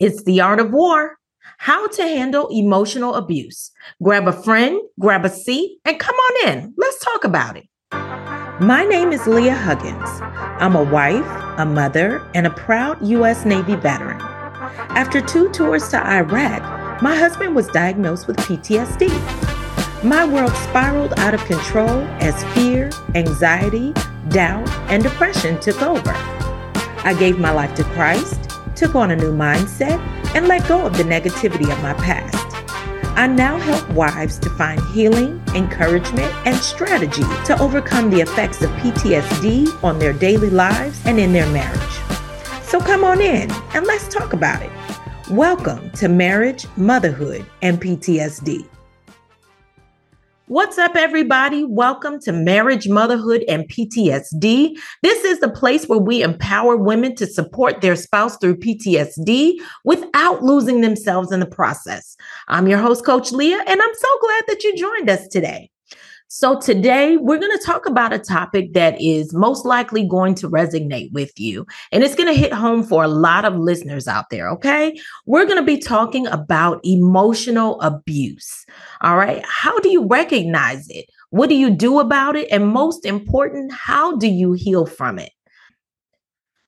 It's 0.00 0.24
the 0.24 0.40
art 0.40 0.58
of 0.58 0.72
war. 0.72 1.18
How 1.58 1.86
to 1.86 2.02
handle 2.02 2.48
emotional 2.48 3.14
abuse. 3.14 3.70
Grab 4.02 4.26
a 4.26 4.32
friend, 4.32 4.80
grab 4.98 5.24
a 5.24 5.30
seat, 5.30 5.78
and 5.84 6.00
come 6.00 6.16
on 6.16 6.48
in. 6.48 6.74
Let's 6.76 6.98
talk 7.04 7.22
about 7.22 7.56
it. 7.56 7.68
My 8.60 8.84
name 8.84 9.12
is 9.12 9.26
Leah 9.26 9.54
Huggins. 9.54 10.08
I'm 10.60 10.74
a 10.74 10.82
wife, 10.82 11.26
a 11.58 11.64
mother, 11.64 12.28
and 12.34 12.46
a 12.46 12.50
proud 12.50 13.06
U.S. 13.06 13.44
Navy 13.44 13.76
veteran. 13.76 14.20
After 14.20 15.20
two 15.20 15.48
tours 15.50 15.88
to 15.90 16.04
Iraq, 16.04 17.00
my 17.00 17.14
husband 17.14 17.54
was 17.54 17.68
diagnosed 17.68 18.26
with 18.26 18.36
PTSD. 18.38 19.10
My 20.02 20.24
world 20.24 20.52
spiraled 20.56 21.16
out 21.18 21.34
of 21.34 21.44
control 21.44 22.02
as 22.20 22.42
fear, 22.54 22.90
anxiety, 23.14 23.92
doubt, 24.28 24.68
and 24.90 25.04
depression 25.04 25.60
took 25.60 25.80
over. 25.82 26.12
I 27.06 27.14
gave 27.16 27.38
my 27.38 27.52
life 27.52 27.74
to 27.76 27.84
Christ 27.84 28.53
took 28.76 28.94
on 28.94 29.10
a 29.10 29.16
new 29.16 29.32
mindset, 29.32 29.98
and 30.34 30.48
let 30.48 30.66
go 30.68 30.84
of 30.84 30.96
the 30.96 31.04
negativity 31.04 31.72
of 31.72 31.82
my 31.82 31.94
past. 31.94 32.34
I 33.16 33.28
now 33.28 33.58
help 33.58 33.88
wives 33.90 34.38
to 34.40 34.50
find 34.50 34.80
healing, 34.86 35.40
encouragement, 35.54 36.32
and 36.46 36.56
strategy 36.56 37.22
to 37.46 37.56
overcome 37.60 38.10
the 38.10 38.20
effects 38.20 38.60
of 38.62 38.70
PTSD 38.70 39.84
on 39.84 40.00
their 40.00 40.12
daily 40.12 40.50
lives 40.50 41.00
and 41.06 41.20
in 41.20 41.32
their 41.32 41.50
marriage. 41.52 41.80
So 42.62 42.80
come 42.80 43.04
on 43.04 43.20
in 43.20 43.50
and 43.74 43.86
let's 43.86 44.08
talk 44.08 44.32
about 44.32 44.62
it. 44.62 44.72
Welcome 45.30 45.90
to 45.92 46.08
Marriage, 46.08 46.66
Motherhood, 46.76 47.46
and 47.62 47.80
PTSD. 47.80 48.66
What's 50.46 50.76
up, 50.76 50.94
everybody? 50.94 51.64
Welcome 51.64 52.20
to 52.20 52.30
Marriage, 52.30 52.86
Motherhood, 52.86 53.44
and 53.48 53.66
PTSD. 53.66 54.76
This 55.02 55.24
is 55.24 55.40
the 55.40 55.48
place 55.48 55.86
where 55.86 55.98
we 55.98 56.22
empower 56.22 56.76
women 56.76 57.14
to 57.14 57.26
support 57.26 57.80
their 57.80 57.96
spouse 57.96 58.36
through 58.36 58.58
PTSD 58.58 59.54
without 59.84 60.42
losing 60.42 60.82
themselves 60.82 61.32
in 61.32 61.40
the 61.40 61.46
process. 61.46 62.14
I'm 62.48 62.68
your 62.68 62.78
host, 62.78 63.06
Coach 63.06 63.32
Leah, 63.32 63.64
and 63.66 63.80
I'm 63.80 63.94
so 63.94 64.08
glad 64.20 64.44
that 64.48 64.62
you 64.62 64.76
joined 64.76 65.08
us 65.08 65.26
today. 65.28 65.70
So, 66.36 66.58
today 66.58 67.16
we're 67.16 67.38
going 67.38 67.56
to 67.56 67.64
talk 67.64 67.86
about 67.86 68.12
a 68.12 68.18
topic 68.18 68.72
that 68.72 69.00
is 69.00 69.32
most 69.32 69.64
likely 69.64 70.04
going 70.04 70.34
to 70.34 70.50
resonate 70.50 71.12
with 71.12 71.30
you. 71.38 71.64
And 71.92 72.02
it's 72.02 72.16
going 72.16 72.26
to 72.26 72.36
hit 72.36 72.52
home 72.52 72.82
for 72.82 73.04
a 73.04 73.08
lot 73.08 73.44
of 73.44 73.54
listeners 73.54 74.08
out 74.08 74.30
there. 74.30 74.50
Okay. 74.50 74.98
We're 75.26 75.44
going 75.44 75.58
to 75.58 75.62
be 75.62 75.78
talking 75.78 76.26
about 76.26 76.80
emotional 76.82 77.80
abuse. 77.80 78.66
All 79.00 79.16
right. 79.16 79.44
How 79.46 79.78
do 79.78 79.90
you 79.90 80.08
recognize 80.08 80.88
it? 80.88 81.06
What 81.30 81.50
do 81.50 81.54
you 81.54 81.70
do 81.70 82.00
about 82.00 82.34
it? 82.34 82.48
And 82.50 82.66
most 82.66 83.06
important, 83.06 83.72
how 83.72 84.16
do 84.16 84.26
you 84.26 84.54
heal 84.54 84.86
from 84.86 85.20
it? 85.20 85.30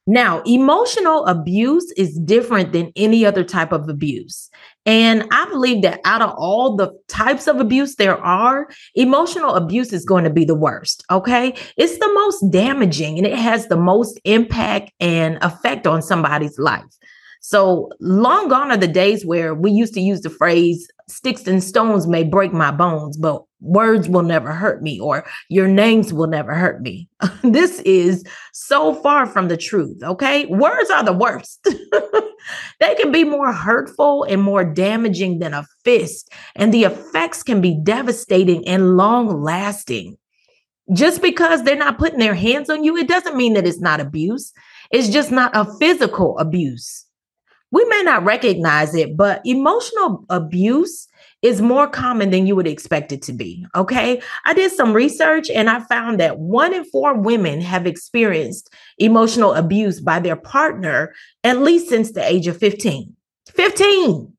Now, 0.07 0.43
emotional 0.43 1.27
abuse 1.27 1.91
is 1.97 2.21
different 2.21 2.71
than 2.71 2.93
any 2.95 3.27
other 3.27 3.43
type 3.43 3.73
of 3.73 3.89
abuse. 3.89 4.49
And 4.87 5.27
I 5.33 5.47
believe 5.51 5.83
that 5.83 6.01
out 6.05 6.23
of 6.23 6.33
all 6.39 6.77
the 6.77 6.93
types 7.09 7.49
of 7.49 7.61
abuse 7.61 7.97
there 7.97 8.17
are, 8.25 8.69
emotional 8.95 9.57
abuse 9.57 9.93
is 9.93 10.05
going 10.05 10.25
to 10.25 10.31
be 10.31 10.45
the 10.45 10.55
worst. 10.55 11.05
Okay. 11.11 11.55
It's 11.77 11.99
the 11.99 12.13
most 12.15 12.53
damaging 12.53 13.19
and 13.19 13.27
it 13.27 13.37
has 13.37 13.67
the 13.67 13.77
most 13.77 14.21
impact 14.25 14.93
and 15.01 15.39
effect 15.43 15.87
on 15.89 16.03
somebody's 16.03 16.59
life. 16.59 16.85
So 17.41 17.91
long 18.01 18.49
gone 18.49 18.71
are 18.71 18.77
the 18.77 18.89
days 18.89 19.27
where 19.27 19.55
we 19.55 19.71
used 19.71 19.95
to 19.95 20.01
use 20.01 20.21
the 20.23 20.31
phrase, 20.31 20.89
sticks 21.09 21.47
and 21.47 21.63
stones 21.63 22.07
may 22.07 22.25
break 22.25 22.53
my 22.53 22.71
bones, 22.71 23.17
but 23.17 23.43
words 23.67 24.09
will 24.09 24.23
never 24.23 24.53
hurt 24.53 24.83
me 24.83 24.99
or 25.01 25.27
your 25.49 25.69
names 25.69 26.13
will 26.13 26.27
never 26.27 26.55
hurt 26.55 26.81
me. 26.83 27.09
this 27.43 27.81
is 27.81 28.25
so 28.53 28.95
far 28.95 29.27
from 29.27 29.49
the 29.49 29.57
truth. 29.57 30.03
Okay. 30.03 30.47
Words 30.47 30.91
are 30.91 31.05
the 31.05 31.13
worst. 31.13 31.67
they 32.81 32.95
can 32.95 33.13
be 33.13 33.25
more 33.25 33.53
hurtful 33.53 34.25
and 34.25 34.43
more 34.43 34.65
damaging 34.65 35.39
than 35.39 35.55
a 35.55 35.67
fist, 35.85 36.33
and 36.55 36.73
the 36.73 36.85
effects 36.85 37.43
can 37.43 37.61
be 37.61 37.79
devastating 37.83 38.67
and 38.67 38.97
long 38.97 39.43
lasting. 39.43 40.17
Just 40.93 41.21
because 41.21 41.65
they're 41.65 41.75
not 41.75 41.99
putting 41.99 42.21
their 42.21 42.35
hands 42.35 42.71
on 42.71 42.85
you, 42.85 42.97
it 42.97 43.09
doesn't 43.09 43.37
mean 43.37 43.55
that 43.55 43.67
it's 43.67 43.81
not 43.81 44.01
abuse. 44.01 44.53
It's 44.93 45.09
just 45.09 45.33
not 45.33 45.51
a 45.55 45.65
physical 45.79 46.39
abuse 46.39 47.07
we 47.71 47.85
may 47.87 48.03
not 48.03 48.25
recognize 48.25 48.95
it, 48.95 49.17
but 49.17 49.43
emotional 49.45 50.25
abuse 50.31 51.09
is 51.47 51.63
more 51.63 51.87
common 51.87 52.31
than 52.31 52.45
you 52.45 52.57
would 52.57 52.67
expect 52.67 53.13
it 53.13 53.23
to 53.23 53.33
be. 53.33 53.65
Okay. 53.77 54.21
I 54.47 54.53
did 54.53 54.73
some 54.73 54.93
research 54.93 55.49
and 55.49 55.71
I 55.71 55.79
found 55.79 56.19
that 56.19 56.41
one 56.41 56.75
in 56.75 56.85
four 56.87 57.15
women 57.15 57.61
have 57.61 57.87
experienced 57.87 58.75
emotional 58.99 59.55
abuse 59.55 60.01
by 60.01 60.19
their 60.19 60.35
partner 60.35 61.15
at 61.45 61.59
least 61.59 61.89
since 61.89 62.11
the 62.11 62.29
age 62.29 62.49
of 62.49 62.57
15. 62.57 63.15
15. 63.47 64.33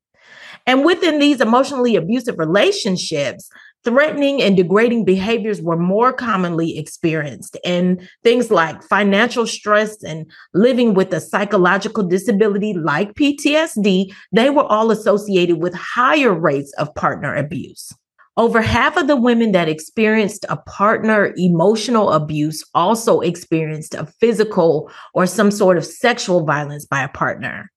And 0.66 0.84
within 0.84 1.18
these 1.18 1.40
emotionally 1.40 1.96
abusive 1.96 2.38
relationships, 2.38 3.48
threatening 3.88 4.42
and 4.42 4.54
degrading 4.54 5.02
behaviors 5.02 5.62
were 5.62 5.78
more 5.78 6.12
commonly 6.12 6.76
experienced 6.76 7.56
and 7.64 8.06
things 8.22 8.50
like 8.50 8.82
financial 8.82 9.46
stress 9.46 10.02
and 10.02 10.30
living 10.52 10.92
with 10.92 11.10
a 11.14 11.20
psychological 11.20 12.06
disability 12.06 12.74
like 12.74 13.14
PTSD 13.14 14.12
they 14.30 14.50
were 14.50 14.64
all 14.64 14.90
associated 14.90 15.62
with 15.62 15.72
higher 15.72 16.34
rates 16.34 16.70
of 16.74 16.94
partner 16.96 17.34
abuse. 17.34 17.90
Over 18.36 18.60
half 18.60 18.98
of 18.98 19.06
the 19.06 19.16
women 19.16 19.52
that 19.52 19.70
experienced 19.70 20.44
a 20.50 20.58
partner 20.58 21.32
emotional 21.38 22.12
abuse 22.12 22.62
also 22.74 23.20
experienced 23.20 23.94
a 23.94 24.04
physical 24.04 24.90
or 25.14 25.26
some 25.26 25.50
sort 25.50 25.78
of 25.78 25.86
sexual 25.86 26.44
violence 26.44 26.84
by 26.84 27.02
a 27.02 27.08
partner 27.08 27.72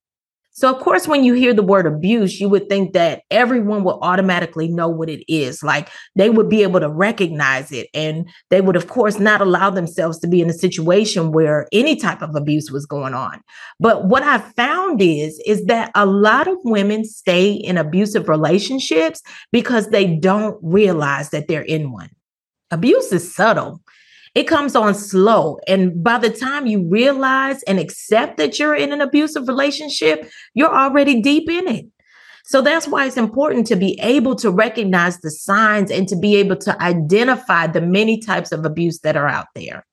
so, 0.54 0.70
of 0.70 0.82
course, 0.82 1.08
when 1.08 1.24
you 1.24 1.34
hear 1.34 1.54
the 1.54 1.64
word 1.64 1.86
abuse, 1.86 2.42
you 2.42 2.50
would 2.50 2.68
think 2.68 2.92
that 2.92 3.22
everyone 3.32 3.86
would 3.86 3.98
automatically 4.02 4.68
know 4.68 4.90
what 4.90 5.10
it 5.10 5.24
is. 5.32 5.64
Like 5.64 5.88
they 6.16 6.30
would 6.30 6.50
be 6.50 6.62
able 6.62 6.82
to 6.82 6.90
recognize 6.90 7.72
it. 7.72 7.88
And 7.94 8.30
they 8.50 8.60
would, 8.60 8.76
of 8.76 8.90
course, 8.90 9.18
not 9.18 9.40
allow 9.40 9.70
themselves 9.70 10.20
to 10.20 10.28
be 10.28 10.42
in 10.42 10.50
a 10.50 10.54
situation 10.54 11.32
where 11.32 11.68
any 11.72 11.96
type 11.96 12.22
of 12.22 12.36
abuse 12.36 12.70
was 12.70 12.86
going 12.86 13.14
on. 13.14 13.40
But 13.80 14.10
what 14.10 14.24
I 14.24 14.40
found 14.40 15.02
is, 15.02 15.42
is 15.46 15.64
that 15.66 15.90
a 15.96 16.06
lot 16.06 16.50
of 16.50 16.58
women 16.66 17.06
stay 17.06 17.54
in 17.54 17.78
abusive 17.78 18.28
relationships 18.28 19.22
because 19.54 19.88
they 19.88 20.18
don't 20.18 20.60
realize 20.62 21.30
that 21.30 21.48
they're 21.48 21.62
in 21.62 21.94
one. 21.94 22.10
Abuse 22.72 23.12
is 23.14 23.34
subtle. 23.34 23.82
It 24.34 24.44
comes 24.44 24.76
on 24.76 24.96
slow. 24.96 25.60
And 25.68 26.04
by 26.04 26.18
the 26.18 26.30
time 26.30 26.66
you 26.66 26.88
realize 26.90 27.64
and 27.64 27.80
accept 27.80 28.38
that 28.38 28.60
you're 28.60 28.76
in 28.76 28.94
an 28.94 29.02
abusive 29.02 29.48
relationship, 29.48 30.30
you're 30.54 30.74
already 30.74 31.22
deep 31.22 31.50
in 31.50 31.68
it. 31.68 31.86
So 32.46 32.62
that's 32.62 32.88
why 32.88 33.06
it's 33.06 33.18
important 33.18 33.68
to 33.68 33.76
be 33.76 34.00
able 34.02 34.36
to 34.36 34.50
recognize 34.50 35.20
the 35.20 35.32
signs 35.32 35.92
and 35.92 36.08
to 36.08 36.16
be 36.16 36.36
able 36.38 36.58
to 36.58 36.82
identify 36.82 37.68
the 37.68 37.82
many 37.82 38.20
types 38.20 38.52
of 38.52 38.66
abuse 38.66 39.00
that 39.00 39.16
are 39.16 39.28
out 39.28 39.48
there. 39.54 39.86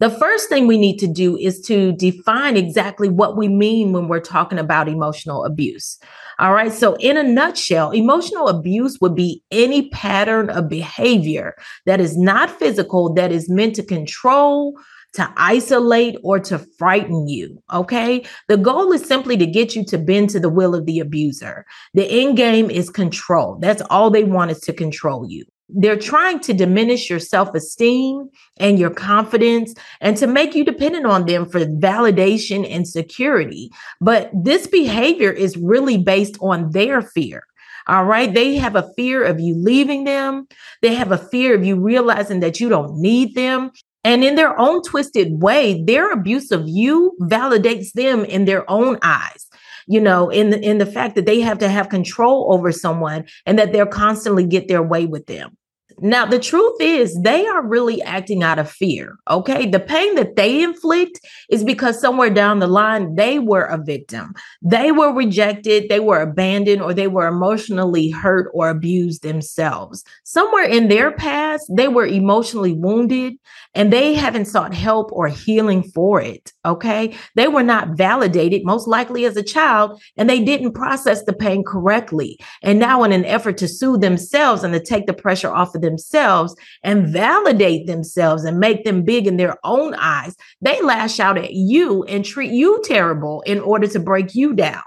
The 0.00 0.10
first 0.10 0.48
thing 0.48 0.66
we 0.66 0.78
need 0.78 0.98
to 0.98 1.08
do 1.08 1.36
is 1.36 1.60
to 1.62 1.92
define 1.92 2.56
exactly 2.56 3.08
what 3.08 3.36
we 3.36 3.48
mean 3.48 3.92
when 3.92 4.06
we're 4.06 4.20
talking 4.20 4.58
about 4.58 4.88
emotional 4.88 5.44
abuse. 5.44 5.98
All 6.38 6.52
right. 6.52 6.72
So, 6.72 6.94
in 7.00 7.16
a 7.16 7.22
nutshell, 7.24 7.90
emotional 7.90 8.46
abuse 8.46 8.98
would 9.00 9.16
be 9.16 9.42
any 9.50 9.88
pattern 9.90 10.50
of 10.50 10.68
behavior 10.68 11.54
that 11.84 12.00
is 12.00 12.16
not 12.16 12.50
physical, 12.50 13.12
that 13.14 13.32
is 13.32 13.50
meant 13.50 13.74
to 13.74 13.82
control, 13.82 14.74
to 15.14 15.28
isolate, 15.36 16.16
or 16.22 16.38
to 16.40 16.58
frighten 16.78 17.26
you. 17.26 17.60
Okay. 17.72 18.24
The 18.46 18.56
goal 18.56 18.92
is 18.92 19.04
simply 19.04 19.36
to 19.36 19.46
get 19.46 19.74
you 19.74 19.84
to 19.86 19.98
bend 19.98 20.30
to 20.30 20.38
the 20.38 20.48
will 20.48 20.76
of 20.76 20.86
the 20.86 21.00
abuser. 21.00 21.66
The 21.94 22.06
end 22.06 22.36
game 22.36 22.70
is 22.70 22.88
control. 22.88 23.58
That's 23.60 23.82
all 23.90 24.10
they 24.10 24.24
want 24.24 24.52
is 24.52 24.60
to 24.60 24.72
control 24.72 25.26
you. 25.28 25.44
They're 25.68 25.98
trying 25.98 26.40
to 26.40 26.54
diminish 26.54 27.10
your 27.10 27.18
self 27.18 27.54
esteem 27.54 28.30
and 28.56 28.78
your 28.78 28.90
confidence 28.90 29.74
and 30.00 30.16
to 30.16 30.26
make 30.26 30.54
you 30.54 30.64
dependent 30.64 31.06
on 31.06 31.26
them 31.26 31.48
for 31.48 31.60
validation 31.60 32.66
and 32.68 32.88
security. 32.88 33.70
But 34.00 34.30
this 34.32 34.66
behavior 34.66 35.30
is 35.30 35.56
really 35.56 35.98
based 35.98 36.38
on 36.40 36.70
their 36.70 37.02
fear. 37.02 37.44
All 37.86 38.04
right. 38.04 38.32
They 38.32 38.56
have 38.56 38.76
a 38.76 38.90
fear 38.96 39.24
of 39.24 39.40
you 39.40 39.54
leaving 39.54 40.04
them. 40.04 40.46
They 40.82 40.94
have 40.94 41.12
a 41.12 41.18
fear 41.18 41.54
of 41.54 41.64
you 41.64 41.80
realizing 41.80 42.40
that 42.40 42.60
you 42.60 42.68
don't 42.68 42.98
need 42.98 43.34
them. 43.34 43.70
And 44.04 44.22
in 44.22 44.36
their 44.36 44.58
own 44.58 44.82
twisted 44.82 45.42
way, 45.42 45.82
their 45.82 46.12
abuse 46.12 46.50
of 46.50 46.68
you 46.68 47.16
validates 47.20 47.92
them 47.92 48.24
in 48.24 48.44
their 48.44 48.70
own 48.70 48.98
eyes 49.02 49.48
you 49.88 50.00
know, 50.00 50.28
in 50.28 50.50
the 50.50 50.60
in 50.60 50.76
the 50.76 50.86
fact 50.86 51.14
that 51.14 51.24
they 51.24 51.40
have 51.40 51.58
to 51.58 51.68
have 51.68 51.88
control 51.88 52.52
over 52.52 52.70
someone 52.70 53.24
and 53.46 53.58
that 53.58 53.72
they're 53.72 53.86
constantly 53.86 54.44
get 54.44 54.68
their 54.68 54.82
way 54.82 55.06
with 55.06 55.26
them. 55.26 55.56
Now, 56.00 56.24
the 56.26 56.38
truth 56.38 56.76
is, 56.80 57.18
they 57.22 57.46
are 57.46 57.66
really 57.66 58.00
acting 58.02 58.42
out 58.42 58.58
of 58.58 58.70
fear. 58.70 59.16
Okay. 59.28 59.66
The 59.66 59.80
pain 59.80 60.14
that 60.14 60.36
they 60.36 60.62
inflict 60.62 61.20
is 61.50 61.64
because 61.64 62.00
somewhere 62.00 62.30
down 62.30 62.58
the 62.58 62.66
line, 62.66 63.16
they 63.16 63.38
were 63.38 63.64
a 63.64 63.82
victim. 63.82 64.34
They 64.62 64.92
were 64.92 65.12
rejected, 65.12 65.88
they 65.88 66.00
were 66.00 66.20
abandoned, 66.20 66.82
or 66.82 66.94
they 66.94 67.08
were 67.08 67.26
emotionally 67.26 68.10
hurt 68.10 68.50
or 68.54 68.68
abused 68.68 69.22
themselves. 69.22 70.04
Somewhere 70.24 70.64
in 70.64 70.88
their 70.88 71.10
past, 71.10 71.70
they 71.74 71.88
were 71.88 72.06
emotionally 72.06 72.72
wounded 72.72 73.34
and 73.74 73.92
they 73.92 74.14
haven't 74.14 74.46
sought 74.46 74.74
help 74.74 75.10
or 75.12 75.28
healing 75.28 75.82
for 75.82 76.20
it. 76.20 76.52
Okay. 76.64 77.14
They 77.34 77.48
were 77.48 77.62
not 77.62 77.90
validated, 77.90 78.64
most 78.64 78.88
likely 78.88 79.24
as 79.24 79.36
a 79.36 79.42
child, 79.42 80.00
and 80.16 80.28
they 80.28 80.42
didn't 80.42 80.72
process 80.72 81.24
the 81.24 81.32
pain 81.32 81.64
correctly. 81.64 82.38
And 82.62 82.78
now, 82.78 83.04
in 83.04 83.12
an 83.12 83.24
effort 83.24 83.58
to 83.58 83.68
soothe 83.68 84.00
themselves 84.00 84.64
and 84.64 84.72
to 84.74 84.80
take 84.80 85.06
the 85.06 85.12
pressure 85.12 85.50
off 85.50 85.74
of 85.74 85.82
themselves 85.88 86.54
and 86.82 87.04
mm-hmm. 87.04 87.12
validate 87.12 87.86
themselves 87.86 88.44
and 88.44 88.60
make 88.60 88.84
them 88.84 89.02
big 89.02 89.26
in 89.26 89.36
their 89.36 89.56
own 89.64 89.94
eyes, 89.94 90.36
they 90.60 90.80
lash 90.82 91.18
out 91.18 91.38
at 91.38 91.52
you 91.52 92.04
and 92.04 92.24
treat 92.24 92.52
you 92.52 92.80
terrible 92.84 93.40
in 93.42 93.60
order 93.60 93.86
to 93.86 93.98
break 93.98 94.34
you 94.34 94.52
down, 94.52 94.82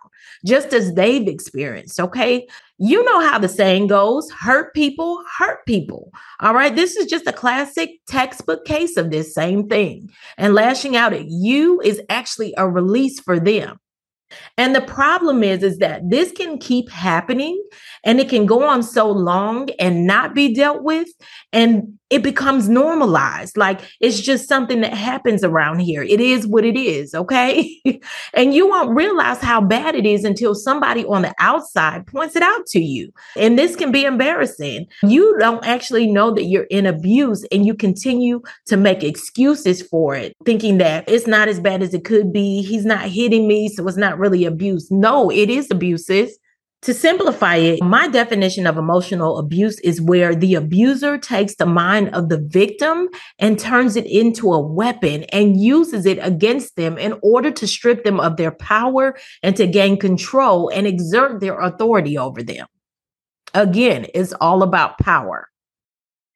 just 0.46 0.74
as 0.74 0.94
they've 0.94 1.28
experienced. 1.28 2.00
Okay. 2.00 2.48
You 2.78 3.04
know 3.04 3.20
how 3.20 3.38
the 3.38 3.48
saying 3.48 3.88
goes 3.88 4.32
hurt 4.32 4.74
people 4.74 5.24
hurt 5.38 5.66
people. 5.68 6.12
All 6.40 6.54
right. 6.54 6.76
This 6.76 6.96
is 6.96 7.06
just 7.06 7.28
a 7.28 7.34
classic 7.34 7.92
textbook 8.08 8.66
case 8.66 8.98
of 8.98 9.12
this 9.12 9.36
same 9.36 9.68
thing. 9.70 10.10
And 10.38 10.56
lashing 10.56 10.96
out 10.96 11.14
at 11.14 11.26
you 11.28 11.80
is 11.82 12.02
actually 12.10 12.56
a 12.58 12.68
release 12.68 13.20
for 13.20 13.40
them. 13.40 13.80
And 14.58 14.76
the 14.76 14.82
problem 14.82 15.44
is, 15.44 15.64
is 15.64 15.78
that 15.80 16.10
this 16.10 16.32
can 16.32 16.58
keep 16.58 16.90
happening 16.90 17.62
and 18.04 18.20
it 18.20 18.30
can 18.30 18.46
go 18.46 18.64
on 18.64 18.84
so 18.84 19.10
long 19.10 19.70
and 19.80 20.06
not 20.06 20.34
be 20.34 20.54
dealt 20.54 20.84
with. 20.84 21.08
And 21.54 22.00
it 22.12 22.22
becomes 22.22 22.68
normalized. 22.68 23.58
Like 23.58 23.80
it's 24.02 24.20
just 24.20 24.48
something 24.48 24.82
that 24.82 24.94
happens 24.94 25.44
around 25.44 25.80
here. 25.80 26.04
It 26.04 26.20
is 26.20 26.46
what 26.46 26.66
it 26.66 26.78
is. 26.78 27.16
Okay. 27.16 27.82
and 28.34 28.54
you 28.54 28.68
won't 28.68 28.96
realize 28.96 29.40
how 29.40 29.62
bad 29.62 29.96
it 29.96 30.06
is 30.06 30.26
until 30.26 30.54
somebody 30.54 31.06
on 31.06 31.22
the 31.22 31.34
outside 31.40 32.06
points 32.06 32.36
it 32.36 32.44
out 32.44 32.66
to 32.68 32.80
you. 32.80 33.12
And 33.38 33.58
this 33.58 33.78
can 33.78 33.92
be 33.92 34.04
embarrassing. 34.04 34.88
You 35.04 35.38
don't 35.40 35.66
actually 35.66 36.12
know 36.12 36.32
that 36.32 36.44
you're 36.44 36.64
in 36.64 36.86
abuse 36.86 37.46
and 37.50 37.66
you 37.66 37.74
continue 37.74 38.42
to 38.66 38.76
make 38.76 39.04
excuses 39.04 39.82
for 39.82 40.14
it, 40.14 40.36
thinking 40.46 40.80
that 40.80 41.08
it's 41.08 41.28
not 41.28 41.48
as 41.48 41.62
bad 41.62 41.82
as 41.82 41.94
it 41.94 42.04
could 42.04 42.34
be. 42.34 42.62
He's 42.62 42.86
not 42.86 43.08
hitting 43.08 43.48
me. 43.48 43.70
So 43.70 43.88
it's 43.88 43.98
not 43.98 44.20
really 44.20 44.44
abuse. 44.44 44.92
No, 44.92 45.32
it 45.32 45.50
is 45.50 45.72
abuses. 45.72 46.38
To 46.84 46.96
simplify 46.96 47.58
it, 47.58 47.84
my 47.84 48.08
definition 48.08 48.66
of 48.66 48.76
emotional 48.76 49.38
abuse 49.38 49.80
is 49.82 50.02
where 50.02 50.34
the 50.34 50.56
abuser 50.56 51.20
takes 51.20 51.54
the 51.56 51.68
mind 51.68 52.10
of 52.16 52.30
the 52.30 52.40
victim 52.40 53.08
and 53.38 53.60
turns 53.60 53.96
it 53.96 54.08
into 54.08 54.52
a 54.52 54.60
weapon 54.60 55.26
and 55.26 55.62
uses 55.62 56.08
it 56.08 56.18
against 56.24 56.78
them 56.78 56.98
in 56.98 57.20
order 57.22 57.52
to 57.52 57.68
strip 57.68 58.04
them 58.04 58.20
of 58.20 58.38
their 58.38 58.50
power 58.50 59.16
and 59.44 59.56
to 59.58 59.68
gain 59.68 59.96
control 59.96 60.70
and 60.70 60.88
exert 60.88 61.40
their 61.40 61.60
authority 61.60 62.18
over 62.18 62.42
them. 62.42 62.66
Again, 63.54 64.08
it's 64.16 64.34
all 64.34 64.64
about 64.64 64.98
power. 64.98 65.50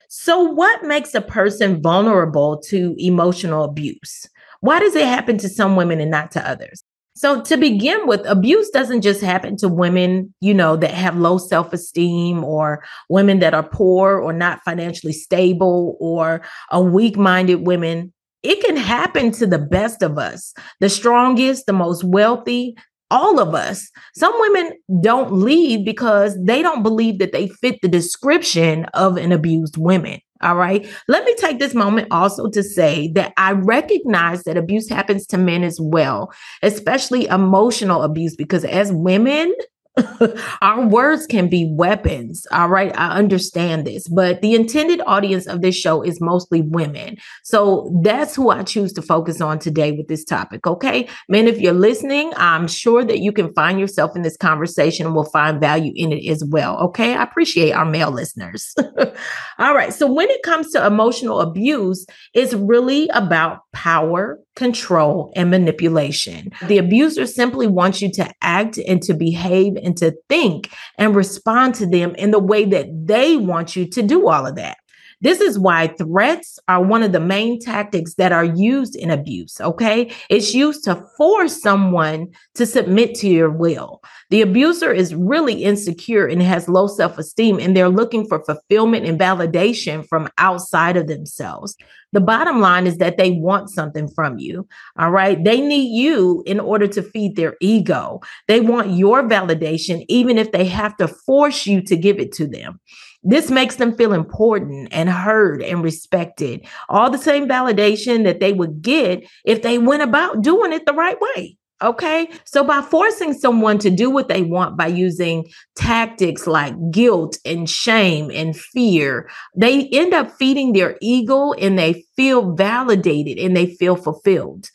So, 0.10 0.44
what 0.44 0.84
makes 0.84 1.16
a 1.16 1.22
person 1.22 1.82
vulnerable 1.82 2.62
to 2.68 2.96
emotional 3.00 3.64
abuse? 3.64 4.28
Why 4.62 4.80
does 4.80 4.96
it 4.96 5.08
happen 5.08 5.40
to 5.40 5.50
some 5.50 5.76
women 5.76 6.00
and 6.00 6.12
not 6.12 6.32
to 6.32 6.48
others? 6.48 6.85
So 7.18 7.42
to 7.44 7.56
begin 7.56 8.08
with, 8.08 8.26
abuse 8.26 8.70
doesn't 8.70 9.02
just 9.02 9.22
happen 9.22 9.56
to 9.58 9.70
women, 9.70 10.34
you 10.42 10.54
know, 10.54 10.76
that 10.76 10.92
have 10.92 11.18
low 11.18 11.38
self-esteem 11.38 12.44
or 12.44 12.84
women 13.10 13.40
that 13.40 13.54
are 13.54 13.64
poor 13.64 14.20
or 14.20 14.34
not 14.34 14.62
financially 14.66 15.14
stable 15.14 15.96
or 16.02 16.42
a 16.72 16.82
weak-minded 16.82 17.66
women. 17.66 18.12
It 18.44 18.62
can 18.62 18.76
happen 18.76 19.32
to 19.32 19.48
the 19.48 19.58
best 19.58 20.04
of 20.04 20.18
us, 20.18 20.54
the 20.82 20.90
strongest, 20.90 21.68
the 21.68 21.74
most 21.74 22.04
wealthy, 22.04 22.76
all 23.10 23.40
of 23.40 23.56
us. 23.56 23.90
Some 24.16 24.34
women 24.40 24.74
don't 25.02 25.32
leave 25.32 25.86
because 25.86 26.38
they 26.44 26.62
don't 26.62 26.84
believe 26.84 27.20
that 27.20 27.32
they 27.32 27.48
fit 27.48 27.80
the 27.82 27.88
description 27.88 28.86
of 28.94 29.16
an 29.16 29.32
abused 29.32 29.78
woman. 29.78 30.20
All 30.42 30.56
right. 30.56 30.86
Let 31.08 31.24
me 31.24 31.34
take 31.36 31.60
this 31.60 31.74
moment 31.74 32.10
also 32.12 32.50
to 32.50 32.62
say 32.62 33.10
that 33.14 33.34
I 33.38 33.54
recognize 33.54 34.44
that 34.44 34.58
abuse 34.58 34.90
happens 34.90 35.26
to 35.28 35.38
men 35.38 35.64
as 35.64 35.80
well, 35.80 36.32
especially 36.62 37.26
emotional 37.28 38.04
abuse, 38.04 38.36
because 38.36 38.66
as 38.66 38.92
women, 38.92 39.54
Our 40.62 40.88
words 40.88 41.26
can 41.26 41.48
be 41.48 41.70
weapons. 41.72 42.46
All 42.52 42.68
right. 42.68 42.92
I 42.98 43.18
understand 43.18 43.88
this, 43.88 44.08
but 44.08 44.42
the 44.42 44.54
intended 44.54 45.02
audience 45.08 45.48
of 45.48 45.62
this 45.62 45.76
show 45.76 46.02
is 46.02 46.20
mostly 46.20 46.62
women. 46.62 47.18
So 47.44 47.98
that's 48.04 48.36
who 48.36 48.50
I 48.50 48.64
choose 48.64 48.92
to 48.94 49.02
focus 49.02 49.40
on 49.40 49.60
today 49.60 49.94
with 49.94 50.08
this 50.08 50.26
topic. 50.26 50.68
Okay. 50.68 51.08
Men, 51.30 51.48
if 51.48 51.60
you're 51.60 51.74
listening, 51.74 52.34
I'm 52.36 52.68
sure 52.68 53.06
that 53.06 53.20
you 53.20 53.32
can 53.32 53.54
find 53.54 53.80
yourself 53.80 54.16
in 54.16 54.22
this 54.22 54.38
conversation 54.38 55.06
and 55.06 55.16
will 55.16 55.30
find 55.30 55.62
value 55.62 55.94
in 55.96 56.12
it 56.12 56.30
as 56.30 56.44
well. 56.44 56.78
Okay. 56.88 57.16
I 57.16 57.24
appreciate 57.24 57.72
our 57.72 57.86
male 57.86 58.12
listeners. 58.12 58.74
All 59.60 59.76
right. 59.76 59.94
So 59.94 60.12
when 60.12 60.30
it 60.30 60.44
comes 60.44 60.72
to 60.72 60.86
emotional 60.86 61.40
abuse, 61.40 62.06
it's 62.34 62.54
really 62.54 63.08
about 63.10 63.60
power, 63.72 64.40
control, 64.56 65.32
and 65.36 65.50
manipulation. 65.50 66.52
The 66.68 66.78
abuser 66.78 67.26
simply 67.26 67.68
wants 67.68 68.02
you 68.02 68.12
to 68.14 68.30
act 68.42 68.78
and 68.78 69.02
to 69.04 69.14
behave 69.14 69.76
and 69.76 69.96
to 69.98 70.16
think 70.30 70.72
and 70.98 71.16
respond 71.16 71.76
to 71.76 71.86
them 71.86 72.16
in 72.16 72.32
the 72.32 72.40
way 72.40 72.66
that 72.66 72.88
they 73.06 73.38
want 73.38 73.76
you 73.76 73.88
to 73.90 74.02
do 74.02 74.28
all 74.28 74.48
of 74.48 74.56
that. 74.56 74.78
This 75.22 75.42
is 75.42 75.58
why 75.58 75.88
threats 75.88 76.60
are 76.68 76.84
one 76.84 77.04
of 77.04 77.12
the 77.12 77.20
main 77.20 77.60
tactics 77.60 78.16
that 78.16 78.32
are 78.32 78.46
used 78.46 78.96
in 78.96 79.10
abuse. 79.10 79.60
Okay. 79.62 80.12
It's 80.30 80.54
used 80.54 80.84
to 80.86 81.04
force 81.18 81.62
someone 81.62 82.28
to 82.56 82.66
submit 82.66 83.16
to 83.16 83.28
your 83.28 83.50
will. 83.50 84.02
The 84.30 84.42
abuser 84.42 84.92
is 84.92 85.16
really 85.16 85.64
insecure 85.64 86.28
and 86.28 86.42
has 86.42 86.68
low 86.70 86.88
self 86.88 87.18
esteem, 87.18 87.60
and 87.60 87.76
they're 87.76 87.90
looking 87.90 88.28
for 88.28 88.44
fulfillment 88.44 89.06
and 89.06 89.20
validation 89.20 90.08
from 90.08 90.30
outside 90.38 90.98
of 90.98 91.08
themselves. 91.08 91.76
The 92.16 92.22
bottom 92.22 92.62
line 92.62 92.88
is 92.88 92.98
that 93.00 93.18
they 93.18 93.32
want 93.32 93.70
something 93.70 94.08
from 94.08 94.38
you. 94.38 94.68
All 94.98 95.12
right. 95.12 95.44
They 95.44 95.60
need 95.60 96.00
you 96.00 96.44
in 96.46 96.62
order 96.62 96.88
to 96.88 97.04
feed 97.04 97.36
their 97.36 97.58
ego. 97.60 98.22
They 98.48 98.62
want 98.62 98.92
your 98.92 99.24
validation, 99.24 100.06
even 100.08 100.38
if 100.38 100.52
they 100.54 100.66
have 100.66 100.96
to 100.98 101.10
force 101.10 101.68
you 101.68 101.82
to 101.82 101.98
give 101.98 102.20
it 102.20 102.32
to 102.34 102.48
them. 102.48 102.80
This 103.26 103.50
makes 103.50 103.78
them 103.78 103.96
feel 103.96 104.14
important 104.14 104.90
and 104.92 105.10
heard 105.10 105.62
and 105.62 105.84
respected. 105.84 106.66
All 106.88 107.10
the 107.10 107.18
same 107.18 107.48
validation 107.48 108.24
that 108.24 108.40
they 108.40 108.54
would 108.54 108.82
get 108.82 109.28
if 109.44 109.64
they 109.64 109.80
went 109.80 110.04
about 110.04 110.42
doing 110.42 110.72
it 110.72 110.86
the 110.86 110.94
right 110.94 111.20
way. 111.20 111.58
Okay. 111.82 112.30
So 112.46 112.64
by 112.64 112.82
forcing 112.82 113.34
someone 113.34 113.80
to 113.80 113.90
do 113.90 114.10
what 114.10 114.30
they 114.30 114.44
want 114.44 114.78
by 114.78 114.88
using 114.88 115.46
tactics 115.76 116.48
like 116.48 116.74
guilt 116.92 117.38
and 117.44 117.70
shame 117.70 118.32
and 118.32 118.56
fear, 118.56 119.30
they 119.58 119.90
end 119.90 120.14
up 120.14 120.32
feeding 120.38 120.72
their 120.72 120.98
ego 121.02 121.52
and 121.54 121.78
they 121.78 122.06
feel 122.16 122.54
validated 122.54 123.38
and 123.40 123.58
they 123.58 123.74
feel 123.76 123.98
fulfilled. 123.98 124.70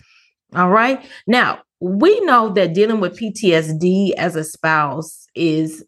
All 0.55 0.69
right. 0.69 1.03
Now, 1.27 1.63
we 1.81 2.21
know 2.21 2.51
that 2.51 2.75
dealing 2.75 3.01
with 3.01 3.19
PTSD 3.19 4.13
as 4.13 4.37
a 4.37 4.45
spouse 4.45 5.27
is 5.35 5.83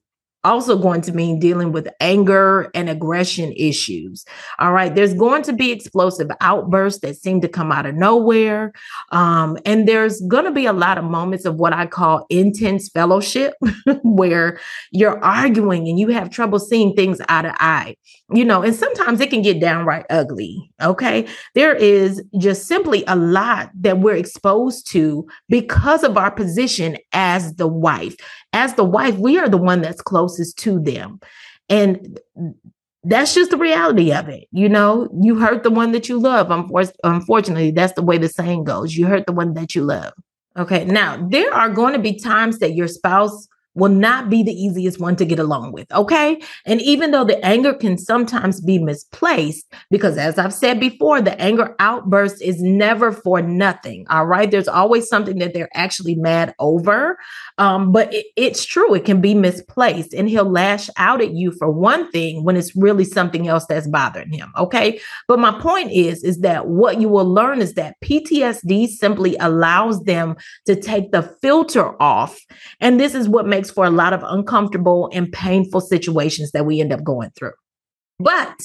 also 0.45 0.77
going 0.77 1.01
to 1.03 1.13
mean 1.13 1.39
dealing 1.39 1.73
with 1.73 1.89
anger 2.01 2.71
and 2.75 2.89
aggression 2.89 3.53
issues. 3.57 4.25
All 4.59 4.73
right. 4.73 4.95
There's 4.95 5.15
going 5.15 5.43
to 5.45 5.53
be 5.53 5.71
explosive 5.71 6.31
outbursts 6.41 7.01
that 7.01 7.17
seem 7.17 7.41
to 7.43 7.49
come 7.49 7.71
out 7.71 7.87
of 7.87 7.95
nowhere. 7.95 8.73
Um, 9.11 9.59
and 9.65 9.87
there's 9.87 10.21
going 10.23 10.45
to 10.45 10.51
be 10.51 10.67
a 10.67 10.73
lot 10.73 10.99
of 10.99 11.05
moments 11.05 11.45
of 11.45 11.57
what 11.57 11.73
I 11.73 11.87
call 11.87 12.27
intense 12.29 12.89
fellowship 12.89 13.55
where 14.03 14.59
you're 14.91 15.23
arguing 15.23 15.89
and 15.89 15.99
you 15.99 16.09
have 16.09 16.31
trouble 16.31 16.59
seeing 16.59 16.95
things 16.95 17.21
eye 17.29 17.43
to 17.43 17.55
eye. 17.63 17.97
You 18.33 18.45
know, 18.45 18.63
and 18.63 18.75
sometimes 18.75 19.21
it 19.21 19.31
can 19.31 19.43
get 19.43 19.61
downright 19.61 20.07
ugly. 20.09 20.71
Okay. 20.83 21.27
There 21.55 21.75
is 21.75 22.23
just 22.39 22.67
simply 22.67 23.05
a 23.07 23.15
lot 23.15 23.71
that 23.75 23.99
we're 23.99 24.17
exposed 24.17 24.91
to 24.93 25.27
because 25.49 26.03
of 26.03 26.17
our 26.17 26.31
position 26.31 26.97
as 27.13 27.55
the 27.57 27.69
wife 27.69 28.17
as 28.55 28.75
the 28.75 28.85
wife, 28.85 29.17
we 29.17 29.39
are 29.39 29.49
the 29.49 29.57
one 29.57 29.81
that's 29.81 30.03
closest 30.33 30.59
to 30.59 30.81
them. 30.81 31.21
And 31.69 32.19
that's 33.05 33.35
just 33.35 33.51
the 33.51 33.57
reality 33.57 34.13
of 34.13 34.29
it. 34.29 34.47
You 34.53 34.69
know, 34.69 35.09
you 35.21 35.39
hurt 35.39 35.63
the 35.63 35.71
one 35.71 35.93
that 35.93 36.09
you 36.09 36.19
love. 36.19 36.51
Unfortunately, 37.05 37.71
that's 37.71 37.95
the 37.95 38.03
way 38.03 38.19
the 38.19 38.29
saying 38.29 38.65
goes. 38.65 38.97
You 38.97 39.07
hurt 39.07 39.27
the 39.27 39.33
one 39.33 39.55
that 39.55 39.75
you 39.75 39.83
love. 39.83 40.13
Okay. 40.57 40.85
Now, 40.85 41.27
there 41.29 41.53
are 41.53 41.71
going 41.71 41.95
to 41.95 41.99
be 41.99 42.19
times 42.19 42.59
that 42.59 42.75
your 42.75 42.89
spouse 42.89 43.49
will 43.75 43.91
not 43.91 44.29
be 44.29 44.43
the 44.43 44.53
easiest 44.53 45.01
one 45.01 45.17
to 45.17 45.25
get 45.25 45.39
along 45.39 45.73
with. 45.73 45.91
Okay. 45.93 46.41
And 46.67 46.81
even 46.83 47.11
though 47.11 47.25
the 47.25 47.43
anger 47.45 47.73
can 47.73 47.97
sometimes 47.97 48.61
be 48.61 48.79
misplaced, 48.79 49.73
because 49.91 50.19
as 50.19 50.39
I've 50.39 50.53
said 50.53 50.79
before, 50.79 51.23
the 51.23 51.41
anger 51.41 51.75
outburst 51.79 52.43
is 52.43 52.61
never 52.61 53.13
for 53.13 53.41
nothing. 53.41 54.07
All 54.11 54.27
right. 54.27 54.51
There's 54.51 54.69
always 54.69 55.09
something 55.09 55.39
that 55.39 55.55
they're 55.55 55.71
actually 55.75 56.17
mad 56.17 56.55
over. 56.59 57.19
Um, 57.59 57.93
but 57.93 58.13
it, 58.13 58.27
it's 58.37 58.65
true, 58.65 58.95
it 58.95 59.05
can 59.05 59.21
be 59.21 59.35
misplaced. 59.35 60.13
And 60.13 60.29
he'll 60.29 60.51
lash 60.51 60.91
out 60.97 61.23
at 61.23 61.33
you 61.33 61.53
for 61.53 61.71
one 61.71 62.11
thing 62.11 62.45
when 62.45 62.57
it's 62.57 62.77
really 62.77 63.05
something 63.05 63.49
else 63.49 63.67
that's 63.67 63.87
bothering 63.87 64.33
him. 64.33 64.53
Okay. 64.59 65.01
But 65.29 65.39
my 65.39 65.59
point 65.61 65.93
is, 65.93 66.23
is 66.25 66.41
that 66.41 66.69
what 66.69 67.01
you 67.01 67.09
will 67.09 67.31
learn 67.31 67.61
is 67.63 67.75
that 67.75 67.97
PTSD 68.05 68.89
simply 68.89 69.37
allows 69.37 70.03
them 70.05 70.37
to 70.67 70.77
take 70.77 71.13
the 71.13 71.23
filter 71.41 72.01
off. 72.03 72.39
And 72.81 73.01
this 73.01 73.15
is 73.15 73.29
what 73.29 73.47
makes 73.47 73.62
for 73.71 73.85
a 73.85 73.91
lot 73.91 74.13
of 74.13 74.23
uncomfortable 74.25 75.11
and 75.13 75.33
painful 75.33 75.81
situations 75.81 76.53
that 76.53 76.67
we 76.67 76.81
end 76.81 76.93
up 76.93 77.05
going 77.05 77.31
through. 77.37 77.53
But 78.19 78.63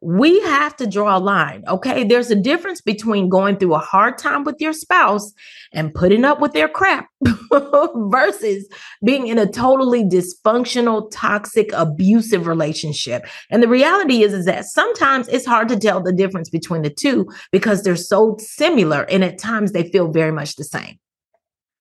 we 0.00 0.40
have 0.42 0.76
to 0.76 0.86
draw 0.86 1.16
a 1.16 1.18
line. 1.18 1.64
Okay. 1.66 2.04
There's 2.04 2.30
a 2.30 2.36
difference 2.36 2.80
between 2.80 3.28
going 3.28 3.56
through 3.56 3.74
a 3.74 3.80
hard 3.80 4.18
time 4.18 4.44
with 4.44 4.56
your 4.60 4.72
spouse 4.72 5.32
and 5.72 5.92
putting 5.92 6.24
up 6.24 6.40
with 6.40 6.52
their 6.52 6.68
crap 6.68 7.08
versus 7.94 8.68
being 9.04 9.26
in 9.26 9.38
a 9.38 9.50
totally 9.50 10.04
dysfunctional, 10.04 11.10
toxic, 11.12 11.70
abusive 11.72 12.46
relationship. 12.46 13.26
And 13.50 13.62
the 13.62 13.68
reality 13.68 14.22
is, 14.22 14.32
is 14.32 14.44
that 14.44 14.66
sometimes 14.66 15.28
it's 15.28 15.46
hard 15.46 15.68
to 15.68 15.78
tell 15.78 16.02
the 16.02 16.12
difference 16.12 16.48
between 16.48 16.82
the 16.82 16.90
two 16.90 17.26
because 17.50 17.82
they're 17.82 17.96
so 17.96 18.36
similar 18.38 19.02
and 19.10 19.24
at 19.24 19.38
times 19.38 19.72
they 19.72 19.90
feel 19.90 20.10
very 20.10 20.32
much 20.32 20.56
the 20.56 20.64
same. 20.64 20.98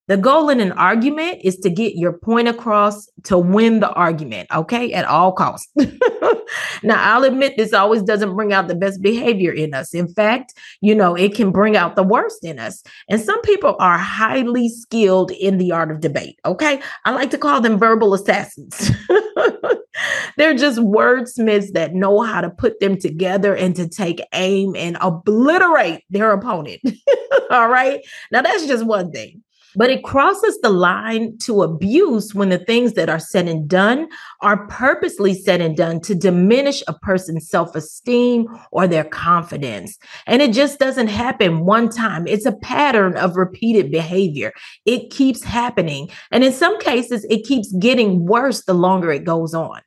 The 0.07 0.17
goal 0.17 0.49
in 0.49 0.61
an 0.61 0.71
argument 0.71 1.39
is 1.43 1.57
to 1.57 1.69
get 1.69 1.95
your 1.95 2.13
point 2.13 2.47
across 2.47 3.09
to 3.23 3.37
win 3.37 3.81
the 3.81 3.91
argument, 3.91 4.49
okay, 4.53 4.93
at 4.93 5.03
all 5.03 5.33
costs. 5.33 5.69
now, 6.83 6.95
I'll 6.97 7.25
admit 7.25 7.57
this 7.57 7.73
always 7.73 8.03
doesn't 8.03 8.33
bring 8.35 8.53
out 8.53 8.69
the 8.69 8.75
best 8.75 9.01
behavior 9.01 9.51
in 9.51 9.73
us. 9.73 9.93
In 9.93 10.07
fact, 10.07 10.53
you 10.79 10.95
know, 10.95 11.13
it 11.13 11.35
can 11.35 11.51
bring 11.51 11.75
out 11.75 11.97
the 11.97 12.03
worst 12.03 12.45
in 12.45 12.57
us. 12.57 12.83
And 13.09 13.19
some 13.19 13.41
people 13.41 13.75
are 13.79 13.97
highly 13.97 14.69
skilled 14.69 15.31
in 15.31 15.57
the 15.57 15.73
art 15.73 15.91
of 15.91 15.99
debate, 15.99 16.39
okay? 16.45 16.81
I 17.03 17.11
like 17.11 17.31
to 17.31 17.37
call 17.37 17.59
them 17.59 17.77
verbal 17.77 18.13
assassins. 18.13 18.91
They're 20.37 20.55
just 20.55 20.79
wordsmiths 20.79 21.73
that 21.73 21.93
know 21.93 22.21
how 22.21 22.41
to 22.41 22.49
put 22.49 22.79
them 22.79 22.97
together 22.97 23.55
and 23.55 23.75
to 23.75 23.89
take 23.89 24.21
aim 24.33 24.75
and 24.75 24.97
obliterate 25.01 26.03
their 26.09 26.31
opponent. 26.31 26.79
all 27.49 27.67
right. 27.67 27.99
Now, 28.31 28.41
that's 28.41 28.67
just 28.67 28.85
one 28.85 29.11
thing. 29.11 29.43
But 29.77 29.91
it 29.91 30.03
crosses 30.03 30.59
the 30.61 30.71
line 30.71 31.37
to 31.43 31.61
abuse 31.61 32.33
when 32.33 32.49
the 32.49 32.57
things 32.57 32.93
that 32.93 33.09
are 33.09 33.19
said 33.19 33.47
and 33.47 33.69
done 33.69 34.09
are 34.41 34.65
purposely 34.67 35.35
said 35.35 35.61
and 35.61 35.77
done 35.77 36.01
to 36.01 36.15
diminish 36.15 36.81
a 36.87 36.93
person's 36.93 37.47
self 37.47 37.75
esteem 37.75 38.47
or 38.71 38.87
their 38.87 39.03
confidence. 39.03 39.97
And 40.25 40.41
it 40.41 40.51
just 40.51 40.79
doesn't 40.79 41.07
happen 41.07 41.63
one 41.63 41.89
time, 41.89 42.25
it's 42.25 42.47
a 42.47 42.57
pattern 42.57 43.15
of 43.17 43.37
repeated 43.37 43.91
behavior. 43.91 44.51
It 44.85 45.11
keeps 45.11 45.43
happening. 45.43 46.09
And 46.31 46.43
in 46.43 46.51
some 46.51 46.79
cases, 46.79 47.25
it 47.29 47.45
keeps 47.45 47.71
getting 47.73 48.25
worse 48.25 48.65
the 48.65 48.73
longer 48.73 49.11
it 49.11 49.25
goes 49.25 49.53
on. 49.53 49.81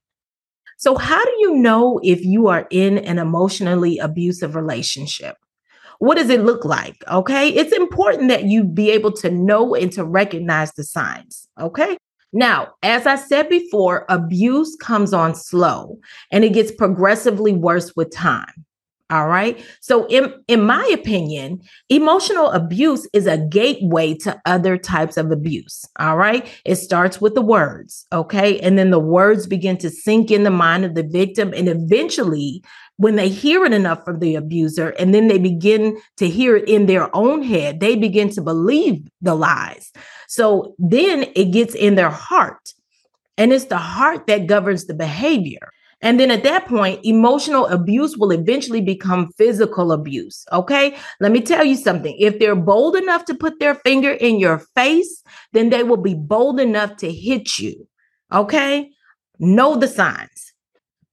So, 0.79 0.97
how 0.97 1.23
do 1.23 1.33
you 1.41 1.57
know 1.57 2.01
if 2.03 2.25
you 2.25 2.47
are 2.47 2.67
in 2.71 2.99
an 2.99 3.19
emotionally 3.19 3.99
abusive 3.99 4.55
relationship? 4.55 5.37
What 6.01 6.17
does 6.17 6.31
it 6.31 6.45
look 6.45 6.65
like? 6.65 7.05
Okay. 7.09 7.51
It's 7.51 7.73
important 7.73 8.29
that 8.31 8.45
you 8.45 8.65
be 8.65 8.91
able 8.91 9.13
to 9.13 9.31
know 9.31 9.75
and 9.75 9.93
to 9.93 10.05
recognize 10.05 10.73
the 10.73 10.83
signs. 10.83 11.47
Okay. 11.61 11.97
Now, 12.33 12.69
as 12.83 13.07
I 13.07 13.17
said 13.17 13.51
before, 13.51 14.07
abuse 14.09 14.77
comes 14.77 15.13
on 15.13 15.35
slow 15.35 15.99
and 16.33 16.43
it 16.43 16.55
gets 16.55 16.73
progressively 16.73 17.53
worse 17.53 17.95
with 17.97 18.11
time. 18.11 18.65
All 19.11 19.27
right. 19.27 19.63
So, 19.81 20.07
in, 20.07 20.33
in 20.47 20.63
my 20.63 20.89
opinion, 20.95 21.61
emotional 21.89 22.51
abuse 22.53 23.09
is 23.13 23.27
a 23.27 23.37
gateway 23.37 24.15
to 24.19 24.41
other 24.47 24.79
types 24.79 25.17
of 25.17 25.33
abuse. 25.33 25.85
All 25.99 26.17
right. 26.17 26.49
It 26.65 26.77
starts 26.77 27.21
with 27.21 27.35
the 27.35 27.43
words. 27.43 28.07
Okay. 28.13 28.61
And 28.61 28.79
then 28.79 28.91
the 28.91 29.01
words 29.01 29.49
begin 29.49 29.77
to 29.79 29.91
sink 29.91 30.31
in 30.31 30.45
the 30.45 30.51
mind 30.51 30.85
of 30.85 30.95
the 30.95 31.03
victim. 31.03 31.53
And 31.55 31.69
eventually, 31.69 32.63
when 33.01 33.17
they 33.17 33.31
hear 33.31 33.65
it 33.65 33.73
enough 33.73 34.05
from 34.05 34.19
the 34.19 34.35
abuser 34.35 34.91
and 34.91 35.15
then 35.15 35.27
they 35.27 35.39
begin 35.39 35.99
to 36.19 36.29
hear 36.29 36.57
it 36.57 36.69
in 36.69 36.85
their 36.85 37.09
own 37.17 37.43
head, 37.43 37.81
they 37.81 37.97
begin 37.97 38.29
to 38.29 38.43
believe 38.43 39.09
the 39.23 39.35
lies. 39.35 39.91
So 40.29 40.75
then 40.79 41.25
it 41.35 41.47
gets 41.47 41.75
in 41.75 41.95
their 41.95 42.11
heart. 42.11 42.75
And 43.39 43.55
it's 43.55 43.65
the 43.65 43.79
heart 43.79 44.27
that 44.27 44.47
governs 44.47 44.85
the 44.85 44.93
behavior. 44.93 45.71
And 46.03 46.21
then 46.21 46.31
at 46.31 46.43
that 46.43 46.67
point, 46.67 47.01
emotional 47.03 47.69
abuse 47.69 48.19
will 48.19 48.33
eventually 48.33 48.83
become 48.83 49.33
physical 49.39 49.93
abuse. 49.93 50.45
Okay. 50.53 50.95
Let 51.21 51.33
me 51.33 51.41
tell 51.41 51.65
you 51.65 51.77
something. 51.77 52.15
If 52.19 52.39
they're 52.39 52.55
bold 52.55 52.97
enough 52.97 53.25
to 53.27 53.35
put 53.35 53.61
their 53.61 53.77
finger 53.77 54.11
in 54.11 54.39
your 54.39 54.59
face, 54.75 55.23
then 55.55 55.71
they 55.71 55.85
will 55.85 56.03
be 56.03 56.15
bold 56.15 56.61
enough 56.61 56.99
to 56.99 57.11
hit 57.11 57.59
you. 57.59 57.89
Okay. 58.31 58.91
Know 59.39 59.77
the 59.77 59.89
signs. 59.89 60.50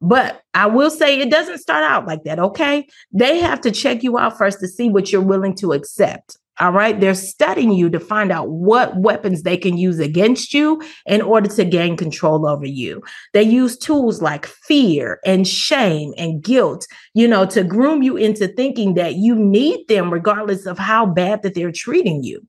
But 0.01 0.41
I 0.53 0.67
will 0.67 0.91
say 0.91 1.19
it 1.19 1.31
doesn't 1.31 1.57
start 1.59 1.83
out 1.83 2.05
like 2.05 2.23
that, 2.23 2.39
okay? 2.39 2.87
They 3.11 3.39
have 3.39 3.61
to 3.61 3.71
check 3.71 4.03
you 4.03 4.17
out 4.17 4.37
first 4.37 4.59
to 4.59 4.67
see 4.67 4.89
what 4.89 5.11
you're 5.11 5.21
willing 5.21 5.55
to 5.55 5.73
accept. 5.73 6.37
All 6.59 6.71
right. 6.71 6.99
They're 6.99 7.13
studying 7.13 7.71
you 7.71 7.87
to 7.91 7.99
find 7.99 8.31
out 8.31 8.49
what 8.49 8.97
weapons 8.97 9.43
they 9.43 9.57
can 9.57 9.77
use 9.77 9.99
against 9.99 10.55
you 10.55 10.81
in 11.05 11.21
order 11.21 11.47
to 11.49 11.63
gain 11.63 11.95
control 11.95 12.47
over 12.47 12.65
you. 12.65 13.03
They 13.33 13.43
use 13.43 13.77
tools 13.77 14.23
like 14.23 14.47
fear 14.47 15.19
and 15.23 15.47
shame 15.47 16.13
and 16.17 16.41
guilt, 16.41 16.87
you 17.13 17.27
know, 17.27 17.45
to 17.47 17.63
groom 17.63 18.01
you 18.01 18.17
into 18.17 18.47
thinking 18.47 18.95
that 18.95 19.15
you 19.15 19.35
need 19.35 19.87
them 19.87 20.11
regardless 20.11 20.65
of 20.65 20.79
how 20.79 21.05
bad 21.05 21.43
that 21.43 21.53
they're 21.53 21.71
treating 21.71 22.23
you. 22.23 22.41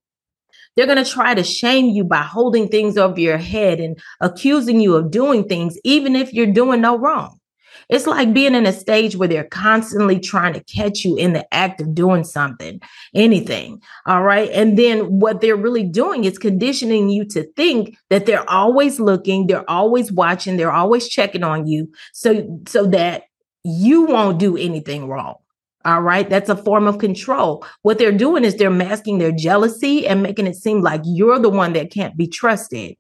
They're 0.79 0.87
going 0.87 1.05
to 1.05 1.11
try 1.11 1.35
to 1.35 1.43
shame 1.43 1.87
you 1.87 2.05
by 2.05 2.23
holding 2.23 2.69
things 2.69 2.97
over 2.97 3.19
your 3.19 3.37
head 3.37 3.81
and 3.81 3.99
accusing 4.21 4.81
you 4.81 4.95
of 4.95 5.11
doing 5.11 5.49
things, 5.49 5.77
even 5.83 6.15
if 6.15 6.33
you're 6.33 6.47
doing 6.47 6.81
no 6.81 6.97
wrong. 6.97 7.41
It's 7.89 8.07
like 8.07 8.33
being 8.33 8.55
in 8.55 8.65
a 8.65 8.73
stage 8.73 9.17
where 9.17 9.27
they're 9.27 9.43
constantly 9.43 10.21
trying 10.21 10.53
to 10.53 10.63
catch 10.63 11.05
you 11.05 11.17
in 11.17 11.33
the 11.33 11.53
act 11.53 11.81
of 11.81 11.97
doing 11.97 12.23
something, 12.23 12.81
anything. 13.13 13.83
All 14.07 14.23
right. 14.23 14.49
And 14.53 14.79
then 14.79 15.19
what 15.19 15.41
they're 15.41 15.57
really 15.57 15.83
doing 15.83 16.23
is 16.23 16.39
conditioning 16.39 17.09
you 17.09 17.25
to 17.31 17.43
think 17.55 17.97
that 18.11 18.27
they're 18.27 18.49
always 18.49 19.01
looking, 19.01 19.49
they're 19.49 19.69
always 19.69 20.13
watching, 20.13 20.59
they're 20.59 20.71
always 20.71 21.09
checking 21.09 21.43
on 21.43 21.67
you 21.67 21.91
so 22.13 22.63
so 22.69 22.87
that 22.87 23.25
you 23.65 24.03
won't 24.03 24.39
do 24.39 24.57
anything 24.57 25.09
wrong. 25.09 25.39
All 25.89 26.03
right. 26.03 26.29
That's 26.29 26.51
a 26.51 26.57
form 26.57 26.87
of 26.87 26.99
control. 26.99 27.65
What 27.81 27.97
they're 27.97 28.13
doing 28.13 28.45
is 28.45 28.57
they're 28.57 28.69
masking 28.69 29.17
their 29.17 29.33
jealousy 29.33 30.07
and 30.07 30.23
making 30.23 30.47
it 30.47 30.55
seem 30.55 30.83
like 30.83 31.01
you're 31.07 31.39
the 31.39 31.49
one 31.49 31.73
that 31.73 31.91
can't 31.91 32.15
be 32.15 32.27
trusted. 32.27 32.95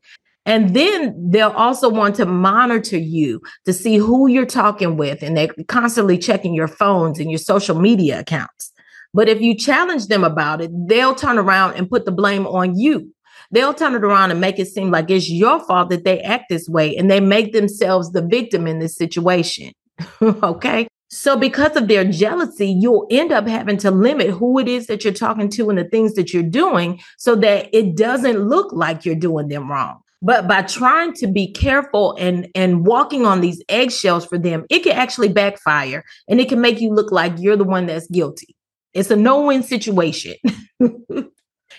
And 0.46 0.74
then 0.74 1.14
they'll 1.30 1.50
also 1.50 1.90
want 1.90 2.14
to 2.14 2.24
monitor 2.24 2.96
you 2.96 3.42
to 3.66 3.74
see 3.74 3.98
who 3.98 4.26
you're 4.26 4.46
talking 4.46 4.96
with. 4.96 5.22
And 5.22 5.36
they're 5.36 5.54
constantly 5.68 6.16
checking 6.16 6.54
your 6.54 6.66
phones 6.66 7.20
and 7.20 7.30
your 7.30 7.36
social 7.36 7.78
media 7.78 8.20
accounts. 8.20 8.72
But 9.12 9.28
if 9.28 9.38
you 9.42 9.54
challenge 9.54 10.06
them 10.06 10.24
about 10.24 10.62
it, 10.62 10.70
they'll 10.72 11.14
turn 11.14 11.36
around 11.36 11.74
and 11.74 11.90
put 11.90 12.06
the 12.06 12.10
blame 12.10 12.46
on 12.46 12.78
you. 12.78 13.14
They'll 13.50 13.74
turn 13.74 13.96
it 13.96 14.02
around 14.02 14.30
and 14.30 14.40
make 14.40 14.58
it 14.58 14.68
seem 14.68 14.90
like 14.90 15.10
it's 15.10 15.28
your 15.28 15.60
fault 15.60 15.90
that 15.90 16.04
they 16.04 16.22
act 16.22 16.44
this 16.48 16.66
way 16.70 16.96
and 16.96 17.10
they 17.10 17.20
make 17.20 17.52
themselves 17.52 18.12
the 18.12 18.22
victim 18.22 18.66
in 18.66 18.78
this 18.78 18.96
situation. 18.96 19.74
okay. 20.22 20.88
So, 21.10 21.36
because 21.36 21.74
of 21.74 21.88
their 21.88 22.04
jealousy, 22.04 22.68
you'll 22.68 23.06
end 23.10 23.32
up 23.32 23.46
having 23.46 23.78
to 23.78 23.90
limit 23.90 24.30
who 24.30 24.58
it 24.58 24.68
is 24.68 24.86
that 24.88 25.04
you're 25.04 25.12
talking 25.12 25.48
to 25.50 25.70
and 25.70 25.78
the 25.78 25.84
things 25.84 26.14
that 26.14 26.34
you're 26.34 26.42
doing 26.42 27.00
so 27.16 27.34
that 27.36 27.68
it 27.72 27.96
doesn't 27.96 28.48
look 28.48 28.72
like 28.72 29.04
you're 29.04 29.14
doing 29.14 29.48
them 29.48 29.70
wrong. 29.70 30.00
But 30.20 30.48
by 30.48 30.62
trying 30.62 31.14
to 31.14 31.26
be 31.26 31.52
careful 31.52 32.16
and, 32.18 32.48
and 32.54 32.84
walking 32.84 33.24
on 33.24 33.40
these 33.40 33.62
eggshells 33.68 34.26
for 34.26 34.36
them, 34.36 34.66
it 34.68 34.80
can 34.80 34.92
actually 34.92 35.28
backfire 35.28 36.04
and 36.28 36.40
it 36.40 36.48
can 36.48 36.60
make 36.60 36.80
you 36.80 36.92
look 36.92 37.12
like 37.12 37.34
you're 37.38 37.56
the 37.56 37.64
one 37.64 37.86
that's 37.86 38.08
guilty. 38.08 38.56
It's 38.94 39.10
a 39.10 39.16
no 39.16 39.46
win 39.46 39.62
situation. 39.62 40.34
and 40.80 40.92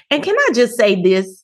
can 0.10 0.36
I 0.36 0.50
just 0.54 0.78
say 0.78 1.02
this? 1.02 1.44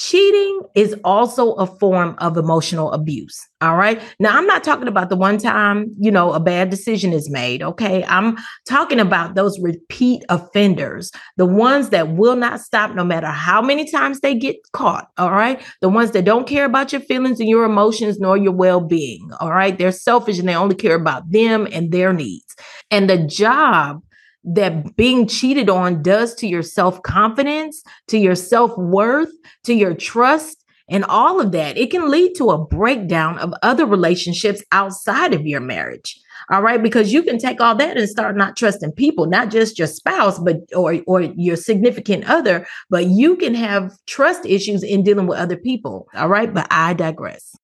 Cheating 0.00 0.62
is 0.74 0.96
also 1.04 1.52
a 1.56 1.66
form 1.66 2.14
of 2.20 2.38
emotional 2.38 2.90
abuse. 2.92 3.38
All 3.60 3.76
right. 3.76 4.00
Now, 4.18 4.34
I'm 4.34 4.46
not 4.46 4.64
talking 4.64 4.88
about 4.88 5.10
the 5.10 5.16
one 5.16 5.36
time, 5.36 5.94
you 6.00 6.10
know, 6.10 6.32
a 6.32 6.40
bad 6.40 6.70
decision 6.70 7.12
is 7.12 7.28
made. 7.28 7.62
Okay. 7.62 8.02
I'm 8.06 8.38
talking 8.66 8.98
about 8.98 9.34
those 9.34 9.60
repeat 9.60 10.22
offenders, 10.30 11.12
the 11.36 11.44
ones 11.44 11.90
that 11.90 12.12
will 12.12 12.34
not 12.34 12.60
stop 12.60 12.94
no 12.94 13.04
matter 13.04 13.26
how 13.26 13.60
many 13.60 13.90
times 13.90 14.20
they 14.20 14.34
get 14.34 14.56
caught. 14.72 15.08
All 15.18 15.32
right. 15.32 15.62
The 15.82 15.90
ones 15.90 16.12
that 16.12 16.24
don't 16.24 16.48
care 16.48 16.64
about 16.64 16.92
your 16.92 17.02
feelings 17.02 17.38
and 17.38 17.50
your 17.50 17.64
emotions 17.64 18.18
nor 18.18 18.38
your 18.38 18.54
well 18.54 18.80
being. 18.80 19.28
All 19.38 19.52
right. 19.52 19.76
They're 19.76 19.92
selfish 19.92 20.38
and 20.38 20.48
they 20.48 20.56
only 20.56 20.76
care 20.76 20.94
about 20.94 21.30
them 21.30 21.68
and 21.72 21.92
their 21.92 22.14
needs. 22.14 22.56
And 22.90 23.10
the 23.10 23.18
job 23.18 24.02
that 24.44 24.96
being 24.96 25.26
cheated 25.26 25.68
on 25.68 26.02
does 26.02 26.34
to 26.36 26.46
your 26.46 26.62
self 26.62 27.02
confidence, 27.02 27.82
to 28.08 28.18
your 28.18 28.34
self 28.34 28.76
worth, 28.78 29.30
to 29.64 29.74
your 29.74 29.94
trust, 29.94 30.64
and 30.90 31.04
all 31.04 31.40
of 31.40 31.52
that, 31.52 31.78
it 31.78 31.92
can 31.92 32.10
lead 32.10 32.34
to 32.34 32.50
a 32.50 32.58
breakdown 32.58 33.38
of 33.38 33.54
other 33.62 33.86
relationships 33.86 34.62
outside 34.72 35.32
of 35.32 35.46
your 35.46 35.60
marriage. 35.60 36.20
All 36.50 36.62
right, 36.62 36.82
because 36.82 37.12
you 37.12 37.22
can 37.22 37.38
take 37.38 37.60
all 37.60 37.76
that 37.76 37.96
and 37.96 38.08
start 38.08 38.36
not 38.36 38.56
trusting 38.56 38.92
people, 38.92 39.26
not 39.26 39.50
just 39.50 39.78
your 39.78 39.86
spouse, 39.86 40.38
but 40.40 40.56
or 40.74 41.00
or 41.06 41.22
your 41.22 41.54
significant 41.54 42.28
other, 42.28 42.66
but 42.88 43.06
you 43.06 43.36
can 43.36 43.54
have 43.54 43.92
trust 44.06 44.44
issues 44.44 44.82
in 44.82 45.04
dealing 45.04 45.28
with 45.28 45.38
other 45.38 45.56
people. 45.56 46.08
All 46.14 46.28
right, 46.28 46.52
but 46.52 46.66
I 46.70 46.94
digress. 46.94 47.54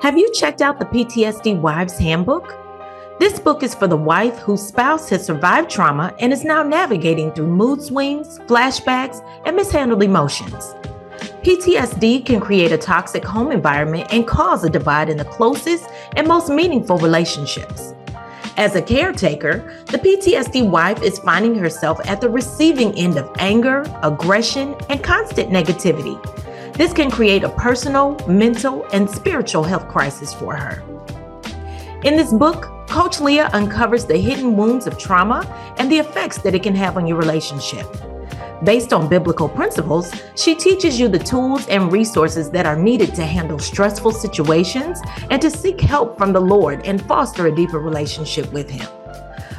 Have 0.00 0.16
you 0.16 0.32
checked 0.32 0.62
out 0.62 0.78
the 0.78 0.86
PTSD 0.86 1.60
Wives 1.60 1.98
Handbook? 1.98 2.69
This 3.20 3.38
book 3.38 3.62
is 3.62 3.74
for 3.74 3.86
the 3.86 3.98
wife 3.98 4.38
whose 4.38 4.66
spouse 4.66 5.10
has 5.10 5.26
survived 5.26 5.70
trauma 5.70 6.14
and 6.20 6.32
is 6.32 6.42
now 6.42 6.62
navigating 6.62 7.30
through 7.32 7.48
mood 7.48 7.82
swings, 7.82 8.38
flashbacks, 8.46 9.22
and 9.44 9.54
mishandled 9.54 10.02
emotions. 10.02 10.74
PTSD 11.42 12.24
can 12.24 12.40
create 12.40 12.72
a 12.72 12.78
toxic 12.78 13.22
home 13.22 13.52
environment 13.52 14.08
and 14.10 14.26
cause 14.26 14.64
a 14.64 14.70
divide 14.70 15.10
in 15.10 15.18
the 15.18 15.26
closest 15.26 15.90
and 16.16 16.26
most 16.26 16.48
meaningful 16.48 16.96
relationships. 16.96 17.92
As 18.56 18.74
a 18.74 18.80
caretaker, 18.80 19.70
the 19.88 19.98
PTSD 19.98 20.66
wife 20.70 21.02
is 21.02 21.18
finding 21.18 21.54
herself 21.54 22.00
at 22.06 22.22
the 22.22 22.30
receiving 22.30 22.94
end 22.94 23.18
of 23.18 23.30
anger, 23.38 23.84
aggression, 24.02 24.74
and 24.88 25.04
constant 25.04 25.50
negativity. 25.50 26.16
This 26.72 26.94
can 26.94 27.10
create 27.10 27.44
a 27.44 27.50
personal, 27.50 28.16
mental, 28.26 28.86
and 28.94 29.10
spiritual 29.10 29.64
health 29.64 29.88
crisis 29.88 30.32
for 30.32 30.56
her. 30.56 30.82
In 32.02 32.16
this 32.16 32.32
book, 32.32 32.79
Coach 32.90 33.20
Leah 33.20 33.48
uncovers 33.52 34.04
the 34.04 34.16
hidden 34.18 34.56
wounds 34.56 34.88
of 34.88 34.98
trauma 34.98 35.46
and 35.78 35.88
the 35.88 35.98
effects 35.98 36.38
that 36.38 36.56
it 36.56 36.64
can 36.64 36.74
have 36.74 36.96
on 36.96 37.06
your 37.06 37.16
relationship. 37.16 37.86
Based 38.64 38.92
on 38.92 39.08
biblical 39.08 39.48
principles, 39.48 40.12
she 40.34 40.56
teaches 40.56 40.98
you 40.98 41.06
the 41.06 41.20
tools 41.20 41.68
and 41.68 41.92
resources 41.92 42.50
that 42.50 42.66
are 42.66 42.74
needed 42.74 43.14
to 43.14 43.24
handle 43.24 43.60
stressful 43.60 44.10
situations 44.10 45.00
and 45.30 45.40
to 45.40 45.48
seek 45.48 45.80
help 45.80 46.18
from 46.18 46.32
the 46.32 46.40
Lord 46.40 46.84
and 46.84 47.00
foster 47.06 47.46
a 47.46 47.54
deeper 47.54 47.78
relationship 47.78 48.52
with 48.52 48.68
Him. 48.68 48.88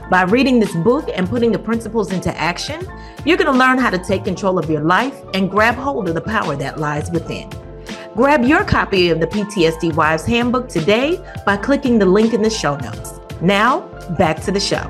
By 0.10 0.24
reading 0.24 0.60
this 0.60 0.76
book 0.76 1.10
and 1.16 1.30
putting 1.30 1.54
the 1.54 1.60
principles 1.60 2.12
into 2.12 2.38
action, 2.38 2.86
you're 3.24 3.38
going 3.38 3.52
to 3.52 3.58
learn 3.58 3.78
how 3.78 3.92
to 3.92 3.98
take 3.98 4.26
control 4.26 4.60
of 4.60 4.70
your 4.70 4.82
life 4.82 5.18
and 5.34 5.50
grab 5.50 5.76
hold 5.76 6.10
of 6.10 6.16
the 6.16 6.22
power 6.22 6.58
that 6.58 6.80
lies 6.80 7.10
within. 7.12 7.50
Grab 8.14 8.44
your 8.44 8.66
copy 8.66 9.08
of 9.08 9.22
the 9.22 9.28
PTSD 9.28 9.96
Wives 9.96 10.26
Handbook 10.26 10.68
today 10.68 11.18
by 11.46 11.56
clicking 11.56 11.98
the 11.98 12.06
link 12.06 12.34
in 12.34 12.42
the 12.42 12.50
show 12.50 12.76
notes. 12.76 13.21
Now, 13.41 13.88
back 14.17 14.41
to 14.43 14.51
the 14.51 14.60
show. 14.60 14.88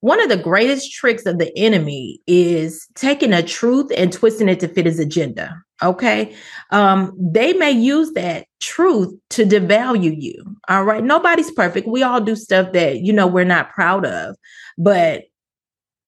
One 0.00 0.20
of 0.20 0.28
the 0.28 0.36
greatest 0.36 0.92
tricks 0.92 1.24
of 1.24 1.38
the 1.38 1.50
enemy 1.58 2.20
is 2.26 2.86
taking 2.94 3.32
a 3.32 3.42
truth 3.42 3.90
and 3.96 4.12
twisting 4.12 4.48
it 4.48 4.60
to 4.60 4.68
fit 4.68 4.86
his 4.86 4.98
agenda. 5.00 5.56
Okay. 5.82 6.34
Um, 6.70 7.16
they 7.18 7.54
may 7.54 7.72
use 7.72 8.12
that 8.12 8.46
truth 8.60 9.12
to 9.30 9.44
devalue 9.44 10.14
you. 10.16 10.44
All 10.68 10.84
right. 10.84 11.02
Nobody's 11.02 11.50
perfect. 11.50 11.88
We 11.88 12.02
all 12.02 12.20
do 12.20 12.36
stuff 12.36 12.72
that, 12.72 13.00
you 13.00 13.12
know, 13.12 13.26
we're 13.26 13.44
not 13.44 13.72
proud 13.72 14.04
of. 14.04 14.36
But 14.78 15.24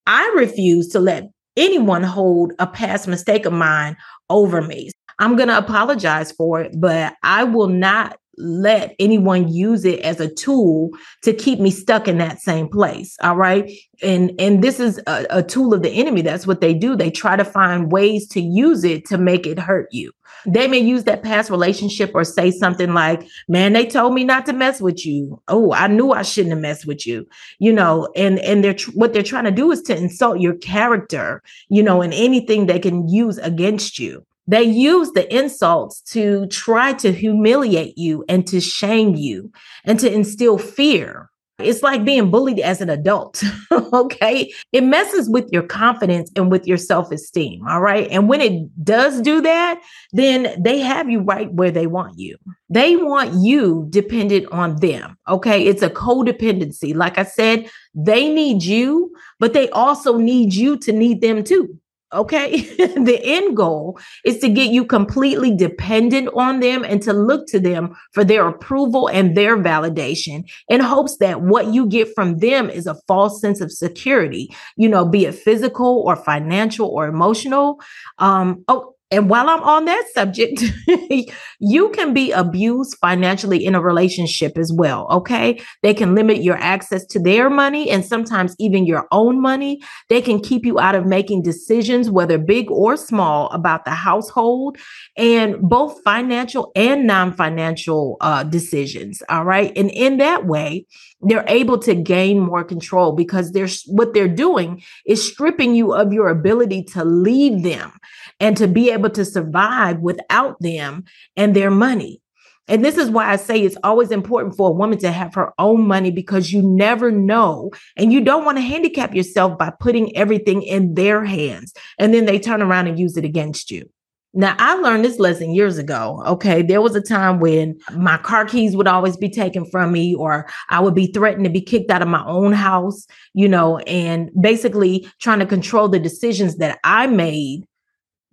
I 0.06 0.32
refuse 0.36 0.88
to 0.88 1.00
let 1.00 1.30
anyone 1.56 2.02
hold 2.02 2.52
a 2.58 2.66
past 2.66 3.08
mistake 3.08 3.46
of 3.46 3.52
mine 3.52 3.96
over 4.30 4.62
me. 4.62 4.90
I'm 5.18 5.36
going 5.36 5.48
to 5.48 5.56
apologize 5.56 6.32
for 6.32 6.60
it, 6.60 6.78
but 6.78 7.14
I 7.22 7.44
will 7.44 7.68
not 7.68 8.18
let 8.38 8.94
anyone 8.98 9.52
use 9.52 9.84
it 9.84 10.00
as 10.00 10.20
a 10.20 10.32
tool 10.32 10.90
to 11.22 11.32
keep 11.32 11.60
me 11.60 11.70
stuck 11.70 12.08
in 12.08 12.18
that 12.18 12.40
same 12.40 12.68
place 12.68 13.16
all 13.22 13.36
right? 13.36 13.70
And 14.02 14.32
and 14.38 14.62
this 14.62 14.78
is 14.78 15.00
a, 15.06 15.26
a, 15.30 15.42
tool 15.42 15.72
of 15.72 15.82
the 15.82 15.90
enemy. 15.90 16.22
That's 16.22 16.46
what 16.46 16.60
they 16.60 16.74
do. 16.74 16.96
They 16.96 17.10
try 17.10 17.36
to 17.36 17.44
find 17.44 17.90
ways 17.90 18.28
to 18.28 18.40
use 18.40 18.84
it 18.84 19.06
to 19.06 19.18
make 19.18 19.46
it 19.46 19.58
hurt 19.58 19.88
you. 19.90 20.12
They 20.44 20.68
may 20.68 20.78
use 20.78 21.04
that 21.04 21.22
past 21.22 21.50
relationship 21.50 22.12
or 22.14 22.24
say 22.24 22.50
something 22.50 22.92
like 22.94 23.26
man 23.48 23.72
they 23.72 23.86
told 23.86 24.14
me 24.14 24.24
not 24.24 24.46
to 24.46 24.52
mess 24.52 24.80
with 24.80 25.04
you. 25.06 25.42
Oh 25.48 25.72
i 25.72 25.86
knew 25.86 26.12
i 26.12 26.22
shouldn't 26.22 26.52
have 26.52 26.62
messed 26.62 26.86
with 26.86 27.06
you. 27.06 27.26
You 27.58 27.72
know 27.72 28.08
and 28.14 28.38
and 28.40 28.62
they're 28.62 28.74
tr- 28.74 28.90
what 28.92 29.12
they're 29.12 29.22
trying 29.22 29.44
to 29.44 29.50
do 29.50 29.70
is 29.72 29.82
to 29.82 29.96
insult 29.96 30.40
your 30.40 30.54
character 30.54 31.42
you 31.68 31.82
know 31.82 32.02
and 32.02 32.12
anything 32.12 32.66
they 32.66 32.78
can 32.78 33.08
use 33.08 33.38
against 33.38 33.98
you 33.98 34.24
they 34.46 34.62
use 34.62 35.10
the 35.12 35.32
insults 35.34 36.00
to 36.12 36.46
try 36.46 36.92
to 36.94 37.12
humiliate 37.12 37.98
you 37.98 38.24
and 38.28 38.46
to 38.46 38.60
shame 38.60 39.14
you 39.14 39.50
and 39.84 39.98
to 40.00 40.12
instill 40.12 40.58
fear. 40.58 41.30
It's 41.58 41.82
like 41.82 42.04
being 42.04 42.30
bullied 42.30 42.60
as 42.60 42.82
an 42.82 42.90
adult. 42.90 43.42
okay. 43.72 44.52
It 44.72 44.84
messes 44.84 45.30
with 45.30 45.48
your 45.52 45.62
confidence 45.62 46.30
and 46.36 46.50
with 46.50 46.66
your 46.66 46.76
self 46.76 47.10
esteem. 47.10 47.66
All 47.66 47.80
right. 47.80 48.08
And 48.10 48.28
when 48.28 48.42
it 48.42 48.84
does 48.84 49.22
do 49.22 49.40
that, 49.40 49.80
then 50.12 50.54
they 50.62 50.80
have 50.80 51.08
you 51.08 51.20
right 51.20 51.50
where 51.52 51.70
they 51.70 51.86
want 51.86 52.18
you. 52.18 52.36
They 52.68 52.96
want 52.96 53.42
you 53.42 53.86
dependent 53.88 54.52
on 54.52 54.76
them. 54.76 55.16
Okay. 55.28 55.64
It's 55.64 55.82
a 55.82 55.88
codependency. 55.88 56.94
Like 56.94 57.16
I 57.16 57.24
said, 57.24 57.70
they 57.94 58.28
need 58.28 58.62
you, 58.62 59.14
but 59.40 59.54
they 59.54 59.70
also 59.70 60.18
need 60.18 60.52
you 60.52 60.76
to 60.80 60.92
need 60.92 61.22
them 61.22 61.42
too. 61.42 61.78
Okay. 62.16 62.62
the 62.78 63.20
end 63.22 63.56
goal 63.56 63.98
is 64.24 64.38
to 64.38 64.48
get 64.48 64.70
you 64.70 64.84
completely 64.84 65.54
dependent 65.54 66.28
on 66.34 66.60
them 66.60 66.82
and 66.84 67.02
to 67.02 67.12
look 67.12 67.46
to 67.48 67.60
them 67.60 67.94
for 68.12 68.24
their 68.24 68.48
approval 68.48 69.08
and 69.08 69.36
their 69.36 69.56
validation 69.56 70.44
in 70.68 70.80
hopes 70.80 71.18
that 71.18 71.42
what 71.42 71.72
you 71.72 71.86
get 71.86 72.08
from 72.14 72.38
them 72.38 72.70
is 72.70 72.86
a 72.86 72.96
false 73.06 73.40
sense 73.40 73.60
of 73.60 73.70
security, 73.70 74.48
you 74.76 74.88
know, 74.88 75.04
be 75.04 75.26
it 75.26 75.34
physical 75.34 76.02
or 76.06 76.16
financial 76.16 76.88
or 76.88 77.06
emotional. 77.06 77.80
Um, 78.18 78.64
oh, 78.66 78.95
and 79.12 79.30
while 79.30 79.48
I'm 79.48 79.62
on 79.62 79.84
that 79.84 80.04
subject, 80.12 80.64
you 81.60 81.90
can 81.90 82.12
be 82.12 82.32
abused 82.32 82.96
financially 83.00 83.64
in 83.64 83.76
a 83.76 83.80
relationship 83.80 84.58
as 84.58 84.72
well. 84.72 85.06
Okay. 85.10 85.60
They 85.84 85.94
can 85.94 86.16
limit 86.16 86.42
your 86.42 86.56
access 86.56 87.06
to 87.06 87.20
their 87.20 87.48
money 87.48 87.88
and 87.88 88.04
sometimes 88.04 88.56
even 88.58 88.84
your 88.84 89.06
own 89.12 89.40
money. 89.40 89.80
They 90.08 90.20
can 90.20 90.40
keep 90.40 90.66
you 90.66 90.80
out 90.80 90.96
of 90.96 91.06
making 91.06 91.42
decisions, 91.42 92.10
whether 92.10 92.36
big 92.36 92.68
or 92.68 92.96
small, 92.96 93.48
about 93.50 93.84
the 93.84 93.92
household 93.92 94.76
and 95.16 95.60
both 95.60 96.02
financial 96.02 96.72
and 96.74 97.06
non 97.06 97.32
financial 97.32 98.16
uh, 98.20 98.42
decisions. 98.42 99.22
All 99.28 99.44
right. 99.44 99.72
And 99.76 99.88
in 99.92 100.16
that 100.18 100.46
way, 100.46 100.84
they're 101.20 101.44
able 101.48 101.78
to 101.78 101.94
gain 101.94 102.40
more 102.40 102.64
control 102.64 103.12
because 103.12 103.52
they're 103.52 103.68
what 103.86 104.14
they're 104.14 104.28
doing 104.28 104.82
is 105.06 105.26
stripping 105.26 105.74
you 105.74 105.94
of 105.94 106.12
your 106.12 106.28
ability 106.28 106.82
to 106.84 107.04
lead 107.04 107.62
them 107.62 107.92
and 108.38 108.56
to 108.56 108.68
be 108.68 108.90
able 108.90 108.95
to 108.98 109.24
survive 109.24 109.98
without 110.00 110.56
them 110.60 111.04
and 111.36 111.54
their 111.54 111.70
money. 111.70 112.20
And 112.68 112.84
this 112.84 112.96
is 112.96 113.10
why 113.10 113.30
I 113.30 113.36
say 113.36 113.60
it's 113.60 113.76
always 113.84 114.10
important 114.10 114.56
for 114.56 114.70
a 114.70 114.72
woman 114.72 114.98
to 114.98 115.12
have 115.12 115.34
her 115.34 115.52
own 115.58 115.86
money 115.86 116.10
because 116.10 116.52
you 116.52 116.62
never 116.62 117.10
know. 117.10 117.70
And 117.96 118.12
you 118.12 118.20
don't 118.20 118.44
want 118.44 118.58
to 118.58 118.62
handicap 118.62 119.14
yourself 119.14 119.56
by 119.56 119.72
putting 119.78 120.16
everything 120.16 120.62
in 120.62 120.94
their 120.94 121.24
hands. 121.24 121.72
And 121.98 122.12
then 122.12 122.26
they 122.26 122.38
turn 122.38 122.62
around 122.62 122.88
and 122.88 122.98
use 122.98 123.16
it 123.16 123.24
against 123.24 123.70
you. 123.70 123.88
Now, 124.34 124.54
I 124.58 124.74
learned 124.74 125.02
this 125.02 125.18
lesson 125.18 125.54
years 125.54 125.78
ago. 125.78 126.22
Okay. 126.26 126.60
There 126.60 126.82
was 126.82 126.94
a 126.94 127.00
time 127.00 127.40
when 127.40 127.78
my 127.94 128.18
car 128.18 128.44
keys 128.44 128.76
would 128.76 128.86
always 128.86 129.16
be 129.16 129.30
taken 129.30 129.64
from 129.70 129.92
me, 129.92 130.14
or 130.14 130.46
I 130.68 130.80
would 130.80 130.94
be 130.94 131.06
threatened 131.06 131.44
to 131.44 131.50
be 131.50 131.62
kicked 131.62 131.90
out 131.90 132.02
of 132.02 132.08
my 132.08 132.22
own 132.26 132.52
house, 132.52 133.06
you 133.32 133.48
know, 133.48 133.78
and 133.78 134.30
basically 134.38 135.08
trying 135.22 135.38
to 135.38 135.46
control 135.46 135.88
the 135.88 135.98
decisions 135.98 136.56
that 136.56 136.78
I 136.84 137.06
made 137.06 137.66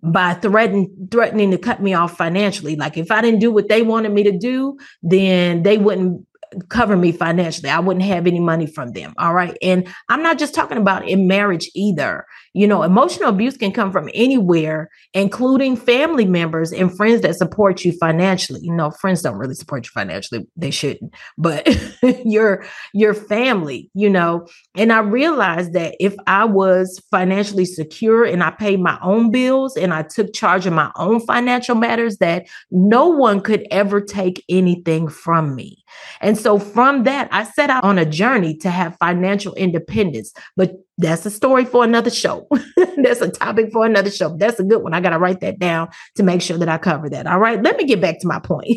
by 0.04 0.34
threatening 0.34 1.08
threatening 1.10 1.50
to 1.50 1.58
cut 1.58 1.82
me 1.82 1.94
off 1.94 2.16
financially. 2.16 2.76
Like 2.76 2.96
if 2.96 3.10
I 3.10 3.22
didn't 3.22 3.40
do 3.40 3.50
what 3.50 3.68
they 3.68 3.82
wanted 3.82 4.12
me 4.12 4.22
to 4.24 4.36
do, 4.36 4.78
then 5.02 5.62
they 5.62 5.78
wouldn't 5.78 6.26
cover 6.68 6.96
me 6.96 7.10
financially. 7.10 7.70
I 7.70 7.80
wouldn't 7.80 8.04
have 8.04 8.26
any 8.26 8.40
money 8.40 8.66
from 8.66 8.92
them. 8.92 9.14
All 9.18 9.34
right. 9.34 9.56
And 9.62 9.88
I'm 10.08 10.22
not 10.22 10.38
just 10.38 10.54
talking 10.54 10.78
about 10.78 11.08
in 11.08 11.26
marriage 11.26 11.70
either. 11.74 12.26
You 12.54 12.66
know, 12.66 12.82
emotional 12.82 13.28
abuse 13.28 13.56
can 13.56 13.72
come 13.72 13.90
from 13.92 14.08
anywhere, 14.14 14.90
including 15.12 15.76
family 15.76 16.24
members 16.24 16.72
and 16.72 16.96
friends 16.96 17.20
that 17.22 17.34
support 17.36 17.84
you 17.84 17.92
financially. 17.92 18.60
You 18.62 18.72
know, 18.72 18.90
friends 18.90 19.22
don't 19.22 19.36
really 19.36 19.54
support 19.54 19.84
you 19.84 19.90
financially. 19.90 20.46
They 20.56 20.70
shouldn't. 20.70 21.14
But 21.36 21.66
your 22.24 22.64
your 22.92 23.12
family, 23.12 23.90
you 23.94 24.08
know, 24.08 24.46
and 24.76 24.92
I 24.92 25.00
realized 25.00 25.72
that 25.72 25.96
if 25.98 26.14
I 26.26 26.44
was 26.44 27.00
financially 27.10 27.64
secure 27.64 28.24
and 28.24 28.42
I 28.42 28.50
paid 28.50 28.80
my 28.80 28.98
own 29.02 29.30
bills 29.30 29.76
and 29.76 29.92
I 29.92 30.02
took 30.02 30.32
charge 30.32 30.64
of 30.64 30.72
my 30.72 30.90
own 30.96 31.20
financial 31.20 31.74
matters 31.74 32.18
that 32.18 32.46
no 32.70 33.08
one 33.08 33.40
could 33.40 33.66
ever 33.70 34.00
take 34.00 34.44
anything 34.48 35.08
from 35.08 35.54
me. 35.54 35.84
And 36.20 36.38
so 36.38 36.58
from 36.58 37.04
that, 37.04 37.28
I 37.32 37.44
set 37.44 37.70
out 37.70 37.84
on 37.84 37.98
a 37.98 38.04
journey 38.04 38.56
to 38.58 38.70
have 38.70 38.96
financial 38.98 39.54
independence. 39.54 40.32
But 40.56 40.72
that's 40.98 41.26
a 41.26 41.30
story 41.30 41.64
for 41.64 41.84
another 41.84 42.10
show. 42.10 42.46
that's 42.96 43.20
a 43.20 43.30
topic 43.30 43.72
for 43.72 43.84
another 43.84 44.10
show. 44.10 44.36
That's 44.36 44.60
a 44.60 44.64
good 44.64 44.82
one. 44.82 44.94
I 44.94 45.00
got 45.00 45.10
to 45.10 45.18
write 45.18 45.40
that 45.40 45.58
down 45.58 45.88
to 46.16 46.22
make 46.22 46.40
sure 46.40 46.58
that 46.58 46.68
I 46.68 46.78
cover 46.78 47.08
that. 47.10 47.26
All 47.26 47.40
right. 47.40 47.62
Let 47.62 47.76
me 47.76 47.84
get 47.84 48.00
back 48.00 48.20
to 48.20 48.28
my 48.28 48.38
point. 48.38 48.68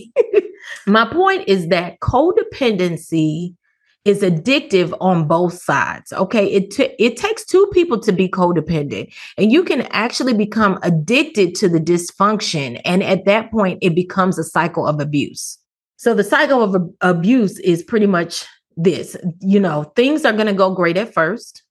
my 0.88 1.06
point 1.12 1.48
is 1.48 1.68
that 1.70 2.00
codependency 2.00 3.56
is 4.04 4.22
addictive 4.22 4.98
on 5.02 5.28
both 5.28 5.62
sides. 5.62 6.12
Okay. 6.14 6.48
It, 6.48 6.72
t- 6.72 6.96
it 6.98 7.18
takes 7.18 7.46
two 7.46 7.68
people 7.74 8.00
to 8.00 8.12
be 8.12 8.30
codependent, 8.30 9.14
and 9.38 9.52
you 9.52 9.64
can 9.64 9.82
actually 9.92 10.34
become 10.34 10.80
addicted 10.82 11.56
to 11.56 11.70
the 11.70 11.80
dysfunction. 11.80 12.82
And 12.86 13.04
at 13.04 13.26
that 13.26 13.52
point, 13.52 13.80
it 13.82 13.94
becomes 13.94 14.40
a 14.40 14.44
cycle 14.44 14.88
of 14.88 15.00
abuse. 15.00 15.60
So 15.98 16.14
the 16.14 16.24
cycle 16.24 16.64
of 16.64 16.76
ab- 16.76 16.94
abuse 17.02 17.60
is 17.60 17.84
pretty 17.84 18.08
much 18.08 18.46
this 18.80 19.18
you 19.42 19.60
know, 19.60 19.92
things 19.96 20.24
are 20.24 20.34
going 20.34 20.48
to 20.48 20.54
go 20.54 20.74
great 20.74 20.98
at 20.98 21.14
first 21.14 21.64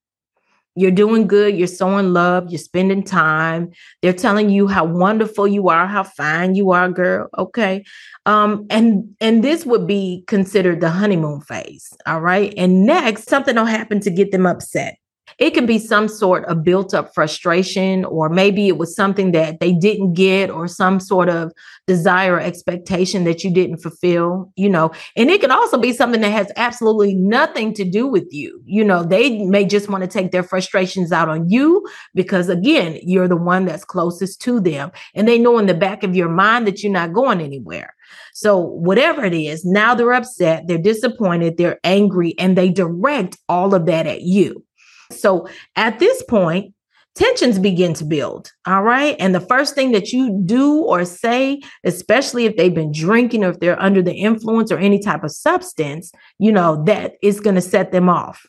you're 0.77 0.91
doing 0.91 1.27
good 1.27 1.57
you're 1.57 1.67
showing 1.67 2.13
love 2.13 2.47
you're 2.49 2.59
spending 2.59 3.03
time. 3.03 3.71
They're 4.03 4.13
telling 4.13 4.51
you 4.51 4.69
how 4.69 4.85
wonderful 4.85 5.49
you 5.49 5.69
are 5.69 5.87
how 5.87 6.05
fine 6.05 6.55
you 6.55 6.73
are 6.73 6.89
girl 6.89 7.29
okay? 7.39 7.85
Um 8.27 8.67
and 8.71 9.15
and 9.21 9.43
this 9.43 9.67
would 9.67 9.87
be 9.87 10.25
considered 10.27 10.81
the 10.81 10.91
honeymoon 10.91 11.41
phase 11.41 11.93
all 12.07 12.21
right? 12.21 12.53
And 12.57 12.87
next 12.87 13.29
something 13.29 13.57
will 13.57 13.65
happen 13.65 14.01
to 14.01 14.11
get 14.11 14.31
them 14.33 14.47
upset 14.47 14.99
it 15.39 15.51
can 15.51 15.67
be 15.67 15.79
some 15.79 16.09
sort 16.09 16.45
of 16.47 16.65
built 16.65 16.95
up 16.95 17.13
frustration, 17.15 18.05
or 18.05 18.29
maybe 18.29 18.69
it 18.69 18.79
was 18.79 18.95
something 18.95 19.33
that 19.33 19.61
they 19.61 19.73
didn't 19.73 20.15
get, 20.15 20.51
or 20.51 20.67
some 20.69 21.01
sort 21.01 21.29
of 21.29 21.53
desire 21.87 22.35
or 22.35 22.41
expectation 22.41 23.25
that 23.25 23.45
you 23.45 23.53
didn't 23.53 23.79
fulfill, 23.79 24.53
you 24.57 24.69
know. 24.69 24.91
And 25.15 25.31
it 25.31 25.41
can 25.41 25.51
also 25.51 25.79
be 25.79 25.93
something 25.93 26.21
that 26.21 26.33
has 26.33 26.51
absolutely 26.57 27.15
nothing 27.15 27.75
to 27.75 27.85
do 27.85 28.07
with 28.07 28.27
you. 28.31 28.61
You 28.65 28.85
know, 28.85 29.03
they 29.03 29.45
may 29.45 29.65
just 29.65 29.89
want 29.89 30.03
to 30.03 30.09
take 30.09 30.33
their 30.33 30.43
frustrations 30.43 31.13
out 31.13 31.29
on 31.29 31.49
you 31.49 31.87
because, 32.15 32.49
again, 32.49 32.99
you're 33.03 33.29
the 33.29 33.37
one 33.37 33.65
that's 33.65 33.85
closest 33.85 34.41
to 34.43 34.61
them. 34.61 34.91
And 35.15 35.29
they 35.29 35.39
know 35.39 35.59
in 35.59 35.67
the 35.67 35.75
back 35.75 36.03
of 36.03 36.17
your 36.17 36.29
mind 36.29 36.67
that 36.67 36.83
you're 36.83 36.93
not 36.93 37.13
going 37.13 37.41
anywhere. 37.41 37.95
So, 38.35 38.59
whatever 38.59 39.25
it 39.25 39.35
is, 39.35 39.65
now 39.65 39.95
they're 39.95 40.13
upset, 40.13 40.65
they're 40.67 40.79
disappointed, 40.79 41.57
they're 41.57 41.81
angry, 41.85 42.35
and 42.39 42.57
they 42.57 42.69
direct 42.69 43.39
all 43.49 43.75
of 43.75 43.87
that 43.87 44.07
at 44.07 44.23
you. 44.23 44.66
So 45.11 45.49
at 45.77 45.99
this 45.99 46.23
point, 46.25 46.75
tensions 47.17 47.59
begin 47.59 47.95
to 47.95 48.05
build. 48.05 48.53
All 48.67 48.83
right. 48.83 49.17
And 49.19 49.35
the 49.35 49.41
first 49.41 49.75
thing 49.75 49.93
that 49.93 50.13
you 50.13 50.43
do 50.45 50.83
or 50.83 51.05
say, 51.05 51.63
especially 51.83 52.45
if 52.45 52.57
they've 52.57 52.75
been 52.75 52.93
drinking 52.93 53.43
or 53.43 53.51
if 53.51 53.61
they're 53.61 53.81
under 53.81 54.03
the 54.03 54.15
influence 54.15 54.71
or 54.71 54.79
any 54.79 55.01
type 55.01 55.25
of 55.25 55.33
substance, 55.33 56.13
you 56.39 56.53
know, 56.53 56.85
that 56.85 57.15
is 57.23 57.41
going 57.41 57.57
to 57.57 57.63
set 57.63 57.91
them 57.91 58.09
off. 58.09 58.47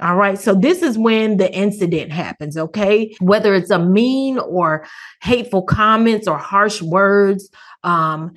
All 0.00 0.16
right. 0.16 0.38
So 0.38 0.54
this 0.54 0.82
is 0.82 0.98
when 0.98 1.36
the 1.36 1.52
incident 1.52 2.12
happens. 2.12 2.56
Okay. 2.56 3.14
Whether 3.20 3.54
it's 3.54 3.70
a 3.70 3.78
mean 3.78 4.38
or 4.38 4.86
hateful 5.22 5.62
comments 5.62 6.26
or 6.26 6.38
harsh 6.38 6.82
words, 6.82 7.50
um, 7.84 8.32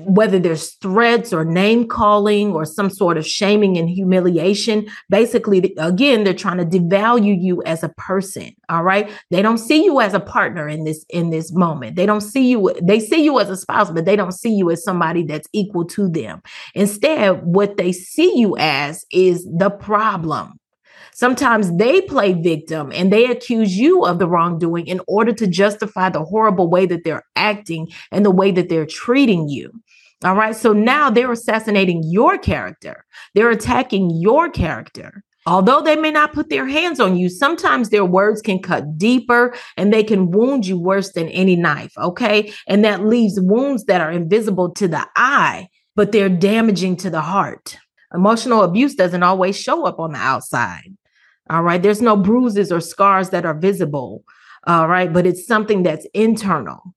whether 0.00 0.38
there's 0.38 0.72
threats 0.74 1.32
or 1.32 1.44
name 1.44 1.86
calling 1.86 2.52
or 2.52 2.64
some 2.64 2.90
sort 2.90 3.16
of 3.16 3.26
shaming 3.26 3.76
and 3.78 3.88
humiliation 3.88 4.86
basically 5.08 5.74
again 5.78 6.24
they're 6.24 6.34
trying 6.34 6.58
to 6.58 6.64
devalue 6.64 7.36
you 7.40 7.62
as 7.64 7.82
a 7.82 7.88
person 7.90 8.54
all 8.68 8.82
right? 8.82 9.10
They 9.30 9.42
don't 9.42 9.58
see 9.58 9.84
you 9.84 10.00
as 10.00 10.14
a 10.14 10.20
partner 10.20 10.68
in 10.68 10.84
this 10.84 11.04
in 11.10 11.30
this 11.30 11.52
moment. 11.52 11.96
They 11.96 12.06
don't 12.06 12.20
see 12.20 12.48
you 12.48 12.72
they 12.82 13.00
see 13.00 13.22
you 13.22 13.38
as 13.38 13.50
a 13.50 13.56
spouse 13.56 13.90
but 13.90 14.04
they 14.04 14.16
don't 14.16 14.32
see 14.32 14.52
you 14.52 14.70
as 14.70 14.82
somebody 14.82 15.22
that's 15.22 15.48
equal 15.52 15.84
to 15.86 16.08
them. 16.08 16.42
Instead 16.74 17.44
what 17.44 17.76
they 17.76 17.92
see 17.92 18.38
you 18.38 18.56
as 18.58 19.04
is 19.10 19.44
the 19.44 19.70
problem 19.70 20.58
Sometimes 21.16 21.74
they 21.78 22.02
play 22.02 22.34
victim 22.34 22.92
and 22.92 23.10
they 23.10 23.24
accuse 23.24 23.74
you 23.74 24.04
of 24.04 24.18
the 24.18 24.28
wrongdoing 24.28 24.86
in 24.86 25.00
order 25.08 25.32
to 25.32 25.46
justify 25.46 26.10
the 26.10 26.22
horrible 26.22 26.68
way 26.68 26.84
that 26.84 27.04
they're 27.04 27.24
acting 27.36 27.88
and 28.12 28.22
the 28.22 28.30
way 28.30 28.50
that 28.50 28.68
they're 28.68 28.84
treating 28.84 29.48
you. 29.48 29.72
All 30.26 30.34
right. 30.34 30.54
So 30.54 30.74
now 30.74 31.08
they're 31.08 31.32
assassinating 31.32 32.02
your 32.04 32.36
character, 32.36 33.06
they're 33.34 33.48
attacking 33.48 34.10
your 34.10 34.50
character. 34.50 35.24
Although 35.46 35.80
they 35.80 35.96
may 35.96 36.10
not 36.10 36.34
put 36.34 36.50
their 36.50 36.66
hands 36.66 37.00
on 37.00 37.16
you, 37.16 37.30
sometimes 37.30 37.88
their 37.88 38.04
words 38.04 38.42
can 38.42 38.60
cut 38.60 38.98
deeper 38.98 39.54
and 39.78 39.94
they 39.94 40.04
can 40.04 40.30
wound 40.32 40.66
you 40.66 40.78
worse 40.78 41.12
than 41.12 41.28
any 41.28 41.56
knife. 41.56 41.96
Okay. 41.96 42.52
And 42.66 42.84
that 42.84 43.06
leaves 43.06 43.40
wounds 43.40 43.86
that 43.86 44.02
are 44.02 44.12
invisible 44.12 44.70
to 44.74 44.86
the 44.86 45.08
eye, 45.16 45.68
but 45.94 46.12
they're 46.12 46.28
damaging 46.28 46.96
to 46.96 47.08
the 47.08 47.22
heart. 47.22 47.78
Emotional 48.12 48.64
abuse 48.64 48.94
doesn't 48.94 49.22
always 49.22 49.58
show 49.58 49.86
up 49.86 49.98
on 49.98 50.12
the 50.12 50.18
outside. 50.18 50.94
All 51.48 51.62
right. 51.62 51.82
There's 51.82 52.02
no 52.02 52.16
bruises 52.16 52.72
or 52.72 52.80
scars 52.80 53.30
that 53.30 53.44
are 53.44 53.54
visible. 53.54 54.24
All 54.66 54.88
right. 54.88 55.12
But 55.12 55.26
it's 55.26 55.46
something 55.46 55.82
that's 55.82 56.06
internal, 56.12 56.94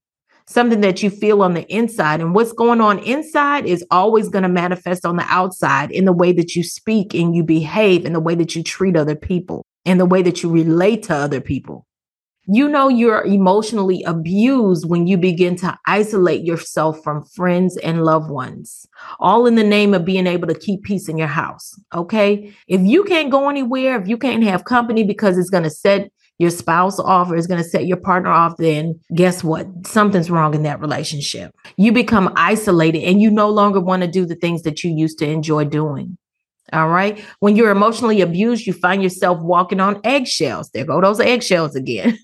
something 0.47 0.81
that 0.81 1.03
you 1.03 1.09
feel 1.09 1.41
on 1.41 1.53
the 1.53 1.67
inside. 1.71 2.21
And 2.21 2.33
what's 2.33 2.51
going 2.53 2.81
on 2.81 2.99
inside 2.99 3.65
is 3.65 3.85
always 3.91 4.29
going 4.29 4.43
to 4.43 4.49
manifest 4.49 5.05
on 5.05 5.17
the 5.17 5.25
outside 5.27 5.91
in 5.91 6.05
the 6.05 6.13
way 6.13 6.31
that 6.31 6.55
you 6.55 6.63
speak 6.63 7.13
and 7.13 7.35
you 7.35 7.43
behave, 7.43 8.05
in 8.05 8.13
the 8.13 8.19
way 8.19 8.35
that 8.35 8.55
you 8.55 8.63
treat 8.63 8.95
other 8.95 9.15
people, 9.15 9.65
in 9.85 9.99
the 9.99 10.05
way 10.05 10.21
that 10.23 10.41
you 10.41 10.49
relate 10.49 11.03
to 11.03 11.15
other 11.15 11.41
people. 11.41 11.85
You 12.51 12.67
know 12.67 12.89
you're 12.89 13.23
emotionally 13.25 14.01
abused 14.03 14.89
when 14.89 15.05
you 15.05 15.17
begin 15.17 15.55
to 15.57 15.77
isolate 15.85 16.43
yourself 16.43 17.03
from 17.03 17.23
friends 17.23 17.77
and 17.77 18.03
loved 18.03 18.31
ones, 18.31 18.87
all 19.19 19.45
in 19.45 19.53
the 19.53 19.63
name 19.63 19.93
of 19.93 20.03
being 20.03 20.25
able 20.25 20.47
to 20.47 20.57
keep 20.57 20.81
peace 20.81 21.07
in 21.07 21.17
your 21.17 21.27
house. 21.27 21.79
Okay. 21.93 22.51
If 22.67 22.81
you 22.81 23.03
can't 23.03 23.29
go 23.29 23.49
anywhere, 23.49 24.01
if 24.01 24.07
you 24.07 24.17
can't 24.17 24.43
have 24.43 24.65
company 24.65 25.03
because 25.03 25.37
it's 25.37 25.51
going 25.51 25.65
to 25.65 25.69
set 25.69 26.09
your 26.39 26.49
spouse 26.49 26.99
off 26.99 27.29
or 27.29 27.35
it's 27.35 27.45
going 27.47 27.61
to 27.61 27.69
set 27.69 27.85
your 27.85 27.97
partner 27.97 28.31
off, 28.31 28.57
then 28.57 28.99
guess 29.13 29.43
what? 29.43 29.67
Something's 29.85 30.31
wrong 30.31 30.55
in 30.55 30.63
that 30.63 30.79
relationship. 30.79 31.53
You 31.77 31.91
become 31.91 32.33
isolated 32.35 33.03
and 33.03 33.21
you 33.21 33.29
no 33.29 33.49
longer 33.49 33.79
want 33.79 34.01
to 34.01 34.07
do 34.07 34.25
the 34.25 34.35
things 34.35 34.63
that 34.63 34.83
you 34.83 34.91
used 34.91 35.19
to 35.19 35.29
enjoy 35.29 35.65
doing. 35.65 36.17
All 36.73 36.89
right. 36.89 37.23
When 37.39 37.55
you're 37.55 37.71
emotionally 37.71 38.21
abused, 38.21 38.67
you 38.67 38.73
find 38.73 39.01
yourself 39.01 39.39
walking 39.41 39.79
on 39.79 39.99
eggshells. 40.03 40.69
There 40.71 40.85
go 40.85 41.01
those 41.01 41.19
eggshells 41.19 41.75
again. 41.75 42.17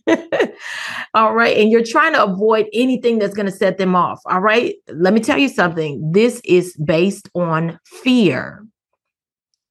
All 1.14 1.34
right. 1.34 1.58
And 1.58 1.72
you're 1.72 1.84
trying 1.84 2.14
to 2.14 2.24
avoid 2.24 2.68
anything 2.74 3.20
that's 3.20 3.34
going 3.34 3.48
to 3.48 3.52
set 3.52 3.78
them 3.78 3.96
off. 3.96 4.20
All 4.26 4.42
right. 4.42 4.76
Let 4.94 5.14
me 5.14 5.20
tell 5.20 5.38
you 5.38 5.50
something. 5.50 6.12
This 6.12 6.42
is 6.44 6.76
based 6.78 7.30
on 7.34 7.80
fear 7.86 8.66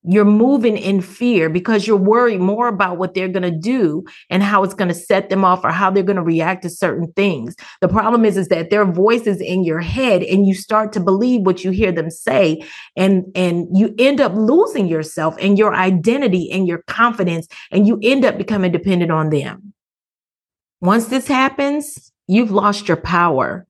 you're 0.06 0.24
moving 0.24 0.76
in 0.76 1.00
fear 1.00 1.48
because 1.48 1.86
you're 1.86 1.96
worried 1.96 2.40
more 2.40 2.68
about 2.68 2.98
what 2.98 3.14
they're 3.14 3.28
going 3.28 3.42
to 3.42 3.50
do 3.50 4.04
and 4.28 4.42
how 4.42 4.62
it's 4.62 4.74
going 4.74 4.88
to 4.88 4.94
set 4.94 5.30
them 5.30 5.44
off 5.44 5.64
or 5.64 5.70
how 5.70 5.90
they're 5.90 6.02
going 6.02 6.16
to 6.16 6.22
react 6.22 6.62
to 6.62 6.70
certain 6.70 7.10
things. 7.12 7.56
The 7.80 7.88
problem 7.88 8.24
is 8.24 8.36
is 8.36 8.48
that 8.48 8.70
their 8.70 8.84
voice 8.84 9.26
is 9.26 9.40
in 9.40 9.64
your 9.64 9.80
head 9.80 10.22
and 10.22 10.46
you 10.46 10.54
start 10.54 10.92
to 10.92 11.00
believe 11.00 11.42
what 11.42 11.64
you 11.64 11.70
hear 11.70 11.90
them 11.90 12.10
say 12.10 12.62
and 12.96 13.24
and 13.34 13.66
you 13.72 13.94
end 13.98 14.20
up 14.20 14.32
losing 14.34 14.86
yourself 14.86 15.36
and 15.40 15.58
your 15.58 15.74
identity 15.74 16.50
and 16.50 16.68
your 16.68 16.82
confidence 16.86 17.48
and 17.70 17.86
you 17.86 17.98
end 18.02 18.24
up 18.24 18.36
becoming 18.36 18.72
dependent 18.72 19.10
on 19.10 19.30
them. 19.30 19.72
Once 20.80 21.06
this 21.06 21.26
happens, 21.26 22.12
you've 22.26 22.50
lost 22.50 22.88
your 22.88 22.98
power 22.98 23.66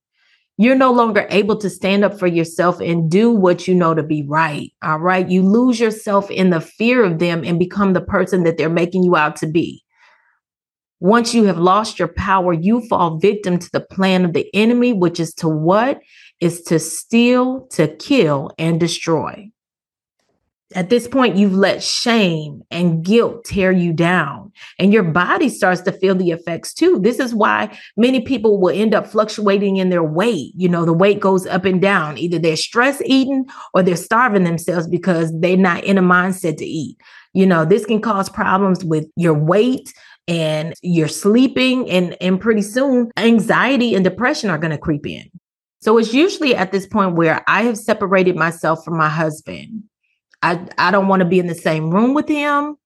you're 0.57 0.77
no 0.77 0.93
longer 0.93 1.27
able 1.31 1.57
to 1.57 1.69
stand 1.69 2.05
up 2.05 2.19
for 2.19 2.27
yourself 2.27 2.81
and 2.81 3.11
do 3.11 3.31
what 3.31 3.67
you 3.67 3.75
know 3.75 3.95
to 3.95 4.03
be 4.03 4.23
right. 4.23 4.73
All 4.83 5.01
right. 5.01 5.29
You 5.29 5.43
lose 5.43 5.81
yourself 5.81 6.31
in 6.31 6.51
the 6.51 6.61
fear 6.61 7.05
of 7.05 7.19
them 7.19 7.43
and 7.45 7.59
become 7.59 7.93
the 7.93 8.01
person 8.01 8.45
that 8.45 8.57
they're 8.57 8.71
making 8.71 9.03
you 9.03 9.17
out 9.17 9.37
to 9.37 9.47
be. 9.49 9.83
Once 11.01 11.35
you 11.35 11.45
have 11.45 11.59
lost 11.59 11.99
your 11.99 12.09
power, 12.09 12.53
you 12.53 12.81
fall 12.89 13.19
victim 13.19 13.59
to 13.59 13.71
the 13.73 13.81
plan 13.81 14.25
of 14.25 14.33
the 14.33 14.49
enemy, 14.55 14.93
which 14.93 15.19
is 15.19 15.35
to 15.35 15.49
what? 15.49 16.01
Is 16.41 16.63
to 16.63 16.79
steal, 16.79 17.67
to 17.73 17.89
kill, 17.97 18.53
and 18.57 18.79
destroy. 18.79 19.51
At 20.75 20.89
this 20.89 21.07
point, 21.07 21.37
you've 21.37 21.55
let 21.55 21.83
shame 21.83 22.63
and 22.71 23.05
guilt 23.05 23.45
tear 23.45 23.71
you 23.71 23.93
down, 23.93 24.51
and 24.79 24.93
your 24.93 25.03
body 25.03 25.49
starts 25.49 25.83
to 25.83 25.93
feel 25.93 26.15
the 26.15 26.31
effects 26.31 26.73
too. 26.73 26.99
This 26.99 27.21
is 27.21 27.35
why 27.35 27.79
many 27.97 28.21
people 28.21 28.59
will 28.59 28.75
end 28.75 28.95
up 28.95 29.07
fluctuating 29.07 29.77
in 29.77 29.91
their 29.91 30.03
weight. 30.03 30.53
You 30.57 30.71
know, 30.71 30.85
the 30.85 30.93
weight 30.93 31.21
goes 31.21 31.47
up 31.47 31.67
and 31.67 31.83
down. 31.83 32.17
Either 32.17 32.39
they're 32.39 32.57
stress 32.57 33.03
eating 33.05 33.45
or 33.75 33.83
they're 33.83 33.95
starving 33.95 34.45
themselves 34.45 34.89
because 34.89 35.39
they're 35.39 35.57
not 35.57 35.85
in 35.85 35.99
a 35.99 36.03
mindset 36.03 36.57
to 36.57 36.65
eat. 36.65 36.97
You 37.35 37.47
know, 37.47 37.65
this 37.65 37.85
can 37.85 38.01
cause 38.01 38.31
problems 38.31 38.85
with 38.85 39.07
your 39.17 39.35
weight 39.35 39.93
and 40.27 40.73
you're 40.81 41.09
sleeping, 41.09 41.91
and, 41.91 42.17
and 42.23 42.41
pretty 42.41 42.63
soon 42.63 43.11
anxiety 43.19 43.95
and 43.95 44.03
depression 44.03 44.49
are 44.49 44.57
going 44.57 44.71
to 44.71 44.79
creep 44.79 45.07
in. 45.07 45.31
So 45.83 45.99
it's 45.99 46.15
usually 46.15 46.55
at 46.55 46.73
this 46.73 46.87
point 46.87 47.17
where 47.17 47.45
I 47.47 47.65
have 47.65 47.77
separated 47.77 48.35
myself 48.35 48.83
from 48.83 48.97
my 48.97 49.11
husband 49.11 49.85
I 50.45 50.61
I 50.77 50.91
don't 50.91 51.09
want 51.09 51.21
to 51.21 51.27
be 51.27 51.39
in 51.39 51.47
the 51.47 51.55
same 51.55 51.91
room 51.91 52.13
with 52.13 52.29
him. 52.29 52.77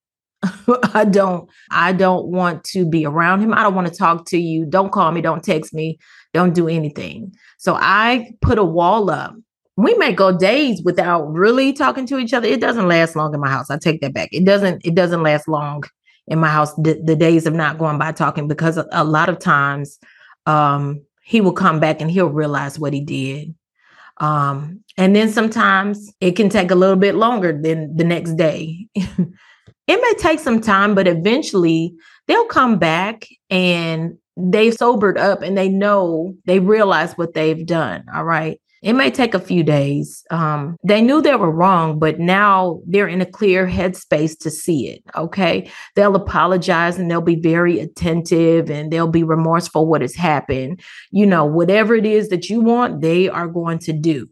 I 0.93 1.03
don't 1.03 1.49
I 1.69 1.91
don't 1.91 2.27
want 2.27 2.63
to 2.65 2.85
be 2.85 3.05
around 3.05 3.41
him. 3.41 3.53
I 3.53 3.63
don't 3.63 3.75
want 3.75 3.87
to 3.87 3.93
talk 3.93 4.25
to 4.27 4.37
you. 4.37 4.65
Don't 4.65 4.91
call 4.91 5.11
me, 5.11 5.21
don't 5.21 5.43
text 5.43 5.73
me, 5.73 5.99
don't 6.33 6.53
do 6.53 6.69
anything. 6.69 7.33
So 7.57 7.75
I 7.75 8.31
put 8.41 8.57
a 8.57 8.63
wall 8.63 9.11
up. 9.11 9.35
We 9.75 9.93
may 9.95 10.13
go 10.13 10.37
days 10.37 10.81
without 10.83 11.25
really 11.31 11.73
talking 11.73 12.05
to 12.07 12.17
each 12.17 12.33
other. 12.33 12.47
It 12.47 12.61
doesn't 12.61 12.87
last 12.87 13.15
long 13.15 13.33
in 13.33 13.39
my 13.41 13.49
house. 13.49 13.69
I 13.69 13.77
take 13.77 14.01
that 14.01 14.13
back. 14.13 14.29
It 14.31 14.45
doesn't 14.45 14.85
it 14.85 14.95
doesn't 14.95 15.23
last 15.23 15.47
long 15.47 15.83
in 16.27 16.39
my 16.39 16.49
house 16.49 16.73
the, 16.75 17.01
the 17.03 17.15
days 17.15 17.45
of 17.45 17.53
not 17.53 17.77
going 17.77 17.97
by 17.97 18.13
talking 18.13 18.47
because 18.47 18.77
a, 18.77 18.87
a 18.93 19.03
lot 19.03 19.27
of 19.27 19.39
times 19.39 19.99
um 20.45 21.01
he 21.23 21.41
will 21.41 21.53
come 21.53 21.79
back 21.79 21.99
and 21.99 22.09
he'll 22.09 22.29
realize 22.29 22.79
what 22.79 22.93
he 22.93 23.01
did 23.01 23.53
Um, 24.19 24.83
and 24.97 25.15
then 25.15 25.29
sometimes 25.29 26.11
it 26.19 26.35
can 26.35 26.49
take 26.49 26.71
a 26.71 26.75
little 26.75 26.95
bit 26.95 27.15
longer 27.15 27.57
than 27.59 27.95
the 27.95 28.03
next 28.03 28.35
day. 28.35 28.87
it 28.95 29.31
may 29.87 30.13
take 30.17 30.39
some 30.39 30.59
time, 30.59 30.93
but 30.93 31.07
eventually 31.07 31.93
they'll 32.27 32.45
come 32.45 32.77
back 32.77 33.27
and 33.49 34.17
they've 34.35 34.73
sobered 34.73 35.17
up 35.17 35.41
and 35.41 35.57
they 35.57 35.69
know 35.69 36.35
they 36.45 36.59
realize 36.59 37.17
what 37.17 37.33
they've 37.33 37.65
done. 37.65 38.05
All 38.13 38.25
right. 38.25 38.59
It 38.81 38.93
may 38.93 39.11
take 39.11 39.33
a 39.33 39.39
few 39.39 39.63
days. 39.63 40.23
Um, 40.31 40.77
they 40.83 41.01
knew 41.01 41.21
they 41.21 41.35
were 41.35 41.51
wrong, 41.51 41.99
but 41.99 42.19
now 42.19 42.81
they're 42.87 43.07
in 43.07 43.21
a 43.21 43.25
clear 43.25 43.67
headspace 43.67 44.37
to 44.39 44.49
see 44.49 44.87
it. 44.87 45.03
Okay. 45.15 45.69
They'll 45.95 46.15
apologize 46.15 46.97
and 46.97 47.11
they'll 47.11 47.21
be 47.21 47.39
very 47.39 47.79
attentive 47.79 48.69
and 48.69 48.91
they'll 48.91 49.07
be 49.07 49.23
remorseful 49.23 49.87
what 49.87 50.01
has 50.01 50.15
happened. 50.15 50.81
You 51.11 51.25
know, 51.25 51.45
whatever 51.45 51.95
it 51.95 52.05
is 52.05 52.29
that 52.29 52.49
you 52.49 52.61
want, 52.61 53.01
they 53.01 53.27
are 53.27 53.47
going 53.47 53.79
to 53.79 53.93
do. 53.93 54.27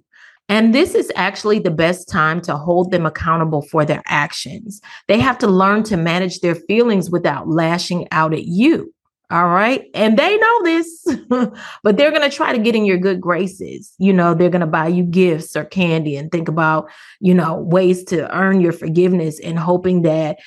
And 0.50 0.74
this 0.74 0.96
is 0.96 1.12
actually 1.16 1.60
the 1.60 1.72
best 1.72 2.10
time 2.10 2.40
to 2.42 2.56
hold 2.56 2.92
them 2.92 3.06
accountable 3.06 3.64
for 3.64 3.84
their 3.84 4.02
actions. 4.06 4.80
They 5.10 5.20
have 5.20 5.38
to 5.40 5.48
learn 5.48 5.84
to 5.84 5.98
manage 5.98 6.40
their 6.40 6.56
feelings 6.56 7.10
without 7.10 7.50
lashing 7.50 8.08
out 8.12 8.34
at 8.34 8.46
you. 8.46 8.94
All 9.30 9.50
right. 9.50 9.90
And 9.94 10.18
they 10.18 10.38
know 10.38 10.63
this, 10.63 11.06
but 11.84 11.98
they're 11.98 12.12
going 12.12 12.30
to 12.30 12.34
try 12.36 12.54
to 12.54 12.60
get 12.60 12.76
in 12.76 12.86
your 12.86 12.98
good 12.98 13.20
graces. 13.20 13.94
You 13.98 14.13
know, 14.13 14.34
they're 14.34 14.50
going 14.50 14.62
to 14.62 14.68
buy 14.68 14.88
you 14.88 15.04
gifts 15.04 15.54
or 15.58 15.66
candy 15.66 16.16
and 16.16 16.32
think 16.32 16.48
about, 16.48 16.90
you 17.20 17.34
know, 17.34 17.56
ways 17.56 18.06
to 18.06 18.34
earn 18.34 18.62
your 18.62 18.72
forgiveness 18.72 19.38
and 19.42 19.60
hoping 19.60 20.04
that 20.04 20.38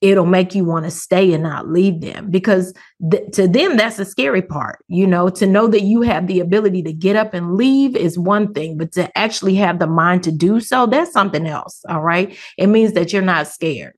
it'll 0.00 0.26
make 0.26 0.52
you 0.52 0.64
want 0.64 0.84
to 0.84 0.90
stay 0.90 1.32
and 1.32 1.44
not 1.44 1.68
leave 1.68 2.00
them 2.00 2.28
because 2.28 2.74
th- 3.08 3.30
to 3.34 3.46
them, 3.46 3.76
that's 3.76 3.98
the 3.98 4.04
scary 4.04 4.42
part. 4.42 4.84
You 4.88 5.06
know, 5.06 5.28
to 5.28 5.46
know 5.46 5.68
that 5.68 5.82
you 5.82 6.02
have 6.02 6.26
the 6.26 6.40
ability 6.40 6.82
to 6.84 6.92
get 6.92 7.14
up 7.14 7.34
and 7.34 7.54
leave 7.54 7.94
is 7.94 8.18
one 8.18 8.52
thing, 8.52 8.76
but 8.76 8.90
to 8.92 9.16
actually 9.16 9.54
have 9.56 9.78
the 9.78 9.86
mind 9.86 10.24
to 10.24 10.32
do 10.32 10.58
so, 10.58 10.86
that's 10.86 11.12
something 11.12 11.46
else. 11.46 11.84
All 11.88 12.02
right. 12.02 12.36
It 12.58 12.66
means 12.66 12.94
that 12.94 13.12
you're 13.12 13.22
not 13.22 13.46
scared. 13.46 13.94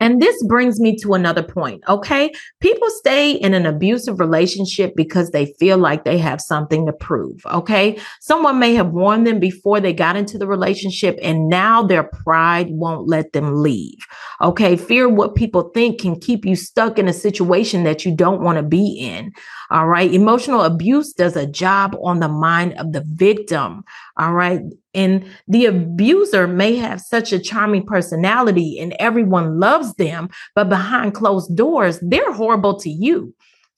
And 0.00 0.22
this 0.22 0.42
brings 0.44 0.80
me 0.80 0.96
to 0.98 1.14
another 1.14 1.42
point. 1.42 1.82
Okay. 1.88 2.32
People 2.60 2.88
stay 2.90 3.32
in 3.32 3.54
an 3.54 3.66
abusive 3.66 4.20
relationship 4.20 4.94
because 4.94 5.30
they 5.30 5.46
feel 5.58 5.78
like 5.78 6.04
they 6.04 6.18
have 6.18 6.40
something 6.40 6.86
to 6.86 6.92
prove. 6.92 7.44
Okay. 7.46 7.98
Someone 8.20 8.58
may 8.58 8.74
have 8.74 8.90
warned 8.90 9.26
them 9.26 9.40
before 9.40 9.80
they 9.80 9.92
got 9.92 10.16
into 10.16 10.38
the 10.38 10.46
relationship, 10.46 11.18
and 11.22 11.48
now 11.48 11.82
their 11.82 12.04
pride 12.04 12.68
won't 12.70 13.08
let 13.08 13.32
them 13.32 13.62
leave. 13.62 13.98
Okay. 14.40 14.76
Fear 14.76 15.08
what 15.08 15.34
people 15.34 15.70
think 15.74 16.00
can 16.00 16.18
keep 16.18 16.44
you 16.44 16.54
stuck 16.54 16.98
in 16.98 17.08
a 17.08 17.12
situation 17.12 17.84
that 17.84 18.04
you 18.04 18.14
don't 18.14 18.42
want 18.42 18.56
to 18.56 18.62
be 18.62 18.98
in. 18.98 19.32
All 19.70 19.88
right. 19.88 20.12
Emotional 20.12 20.62
abuse 20.62 21.12
does 21.12 21.36
a 21.36 21.46
job 21.46 21.96
on 22.02 22.20
the 22.20 22.28
mind 22.28 22.78
of 22.78 22.92
the 22.92 23.04
victim. 23.06 23.84
All 24.16 24.32
right. 24.32 24.62
And 24.94 25.26
the 25.46 25.66
abuser 25.66 26.46
may 26.46 26.76
have 26.76 27.00
such 27.00 27.32
a 27.32 27.38
charming 27.38 27.84
personality 27.84 28.78
and 28.80 28.96
everyone 28.98 29.60
loves 29.60 29.87
them, 29.94 30.28
but 30.54 30.68
behind 30.68 31.14
closed 31.14 31.56
doors, 31.56 31.98
they're 32.02 32.32
horrible 32.32 32.78
to 32.80 32.90
you. 32.90 33.34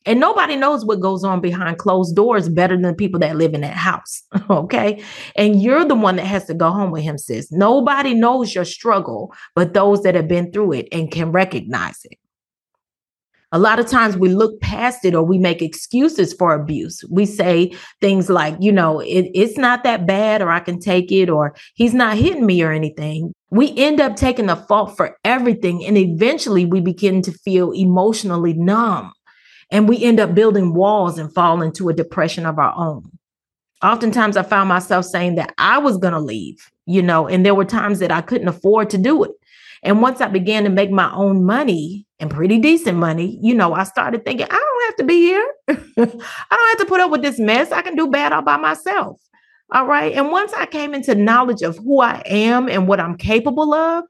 And 0.06 0.18
nobody 0.18 0.56
knows 0.56 0.84
what 0.84 1.00
goes 1.00 1.24
on 1.24 1.40
behind 1.40 1.78
closed 1.78 2.16
doors 2.16 2.48
better 2.48 2.74
than 2.74 2.82
the 2.82 2.94
people 2.94 3.20
that 3.20 3.36
live 3.36 3.52
in 3.52 3.60
that 3.62 3.76
house. 3.76 4.22
Okay. 4.50 5.02
And 5.36 5.62
you're 5.62 5.84
the 5.84 5.94
one 5.94 6.16
that 6.16 6.26
has 6.26 6.46
to 6.46 6.54
go 6.54 6.70
home 6.70 6.90
with 6.90 7.02
him, 7.02 7.18
sis. 7.18 7.52
Nobody 7.52 8.14
knows 8.14 8.54
your 8.54 8.64
struggle, 8.64 9.32
but 9.54 9.74
those 9.74 10.02
that 10.02 10.14
have 10.14 10.26
been 10.26 10.50
through 10.50 10.72
it 10.72 10.88
and 10.90 11.10
can 11.10 11.30
recognize 11.30 12.04
it 12.04 12.18
a 13.52 13.58
lot 13.58 13.80
of 13.80 13.86
times 13.86 14.16
we 14.16 14.28
look 14.28 14.60
past 14.60 15.04
it 15.04 15.14
or 15.14 15.24
we 15.24 15.38
make 15.38 15.60
excuses 15.60 16.32
for 16.32 16.54
abuse. 16.54 17.02
We 17.10 17.26
say 17.26 17.72
things 18.00 18.30
like, 18.30 18.56
you 18.60 18.70
know, 18.70 19.00
it, 19.00 19.30
it's 19.34 19.58
not 19.58 19.82
that 19.84 20.06
bad 20.06 20.40
or 20.40 20.50
I 20.50 20.60
can 20.60 20.78
take 20.78 21.10
it 21.10 21.28
or 21.28 21.54
he's 21.74 21.94
not 21.94 22.16
hitting 22.16 22.46
me 22.46 22.62
or 22.62 22.70
anything. 22.70 23.32
We 23.50 23.76
end 23.76 24.00
up 24.00 24.14
taking 24.14 24.46
the 24.46 24.56
fault 24.56 24.96
for 24.96 25.16
everything. 25.24 25.84
And 25.84 25.98
eventually 25.98 26.64
we 26.64 26.80
begin 26.80 27.22
to 27.22 27.32
feel 27.32 27.72
emotionally 27.72 28.52
numb 28.52 29.12
and 29.72 29.88
we 29.88 30.02
end 30.02 30.20
up 30.20 30.34
building 30.34 30.74
walls 30.74 31.18
and 31.18 31.32
fall 31.34 31.60
into 31.62 31.88
a 31.88 31.94
depression 31.94 32.46
of 32.46 32.58
our 32.58 32.74
own. 32.76 33.10
Oftentimes 33.82 34.36
I 34.36 34.42
found 34.42 34.68
myself 34.68 35.06
saying 35.06 35.36
that 35.36 35.54
I 35.58 35.78
was 35.78 35.96
going 35.96 36.12
to 36.12 36.20
leave, 36.20 36.70
you 36.86 37.02
know, 37.02 37.26
and 37.26 37.44
there 37.44 37.54
were 37.54 37.64
times 37.64 37.98
that 38.00 38.12
I 38.12 38.20
couldn't 38.20 38.48
afford 38.48 38.90
to 38.90 38.98
do 38.98 39.24
it. 39.24 39.30
And 39.82 40.02
once 40.02 40.20
I 40.20 40.28
began 40.28 40.64
to 40.64 40.70
make 40.70 40.90
my 40.90 41.12
own 41.14 41.44
money 41.44 42.06
and 42.18 42.30
pretty 42.30 42.58
decent 42.58 42.98
money, 42.98 43.38
you 43.42 43.54
know, 43.54 43.72
I 43.72 43.84
started 43.84 44.24
thinking, 44.24 44.46
I 44.50 44.54
don't 44.54 44.84
have 44.86 44.96
to 44.96 45.04
be 45.04 45.20
here. 45.20 45.54
I 45.68 45.74
don't 45.96 46.20
have 46.68 46.78
to 46.78 46.86
put 46.86 47.00
up 47.00 47.10
with 47.10 47.22
this 47.22 47.38
mess. 47.38 47.72
I 47.72 47.82
can 47.82 47.96
do 47.96 48.08
bad 48.08 48.32
all 48.32 48.42
by 48.42 48.58
myself. 48.58 49.20
All 49.72 49.86
right. 49.86 50.12
And 50.12 50.30
once 50.30 50.52
I 50.52 50.66
came 50.66 50.94
into 50.94 51.14
knowledge 51.14 51.62
of 51.62 51.78
who 51.78 52.00
I 52.00 52.22
am 52.26 52.68
and 52.68 52.88
what 52.88 53.00
I'm 53.00 53.16
capable 53.16 53.72
of, 53.72 54.04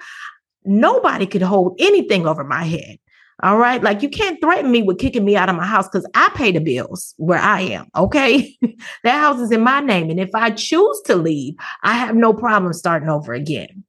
nobody 0.65 1.27
could 1.27 1.43
hold 1.43 1.77
anything 1.79 2.27
over 2.27 2.45
my 2.45 2.65
head. 2.65 2.99
All 3.43 3.57
right. 3.57 3.83
Like 3.83 4.03
you 4.03 4.09
can't 4.09 4.41
threaten 4.41 4.71
me 4.71 4.83
with 4.83 4.99
kicking 4.99 5.25
me 5.25 5.37
out 5.37 5.49
of 5.49 5.57
my 5.57 5.67
house 5.67 5.89
because 5.89 6.07
I 6.15 6.31
pay 6.35 6.53
the 6.53 6.61
bills 6.61 7.15
where 7.17 7.39
I 7.39 7.61
am. 7.61 7.89
Okay. 7.97 8.57
that 9.05 9.21
house 9.21 9.41
is 9.41 9.51
in 9.51 9.63
my 9.63 9.81
name. 9.81 10.11
And 10.11 10.21
if 10.21 10.35
I 10.35 10.51
choose 10.51 11.01
to 11.07 11.17
leave, 11.17 11.55
I 11.83 11.95
have 11.95 12.15
no 12.15 12.33
problem 12.33 12.73
starting 12.73 13.09
over 13.09 13.33
again. 13.33 13.85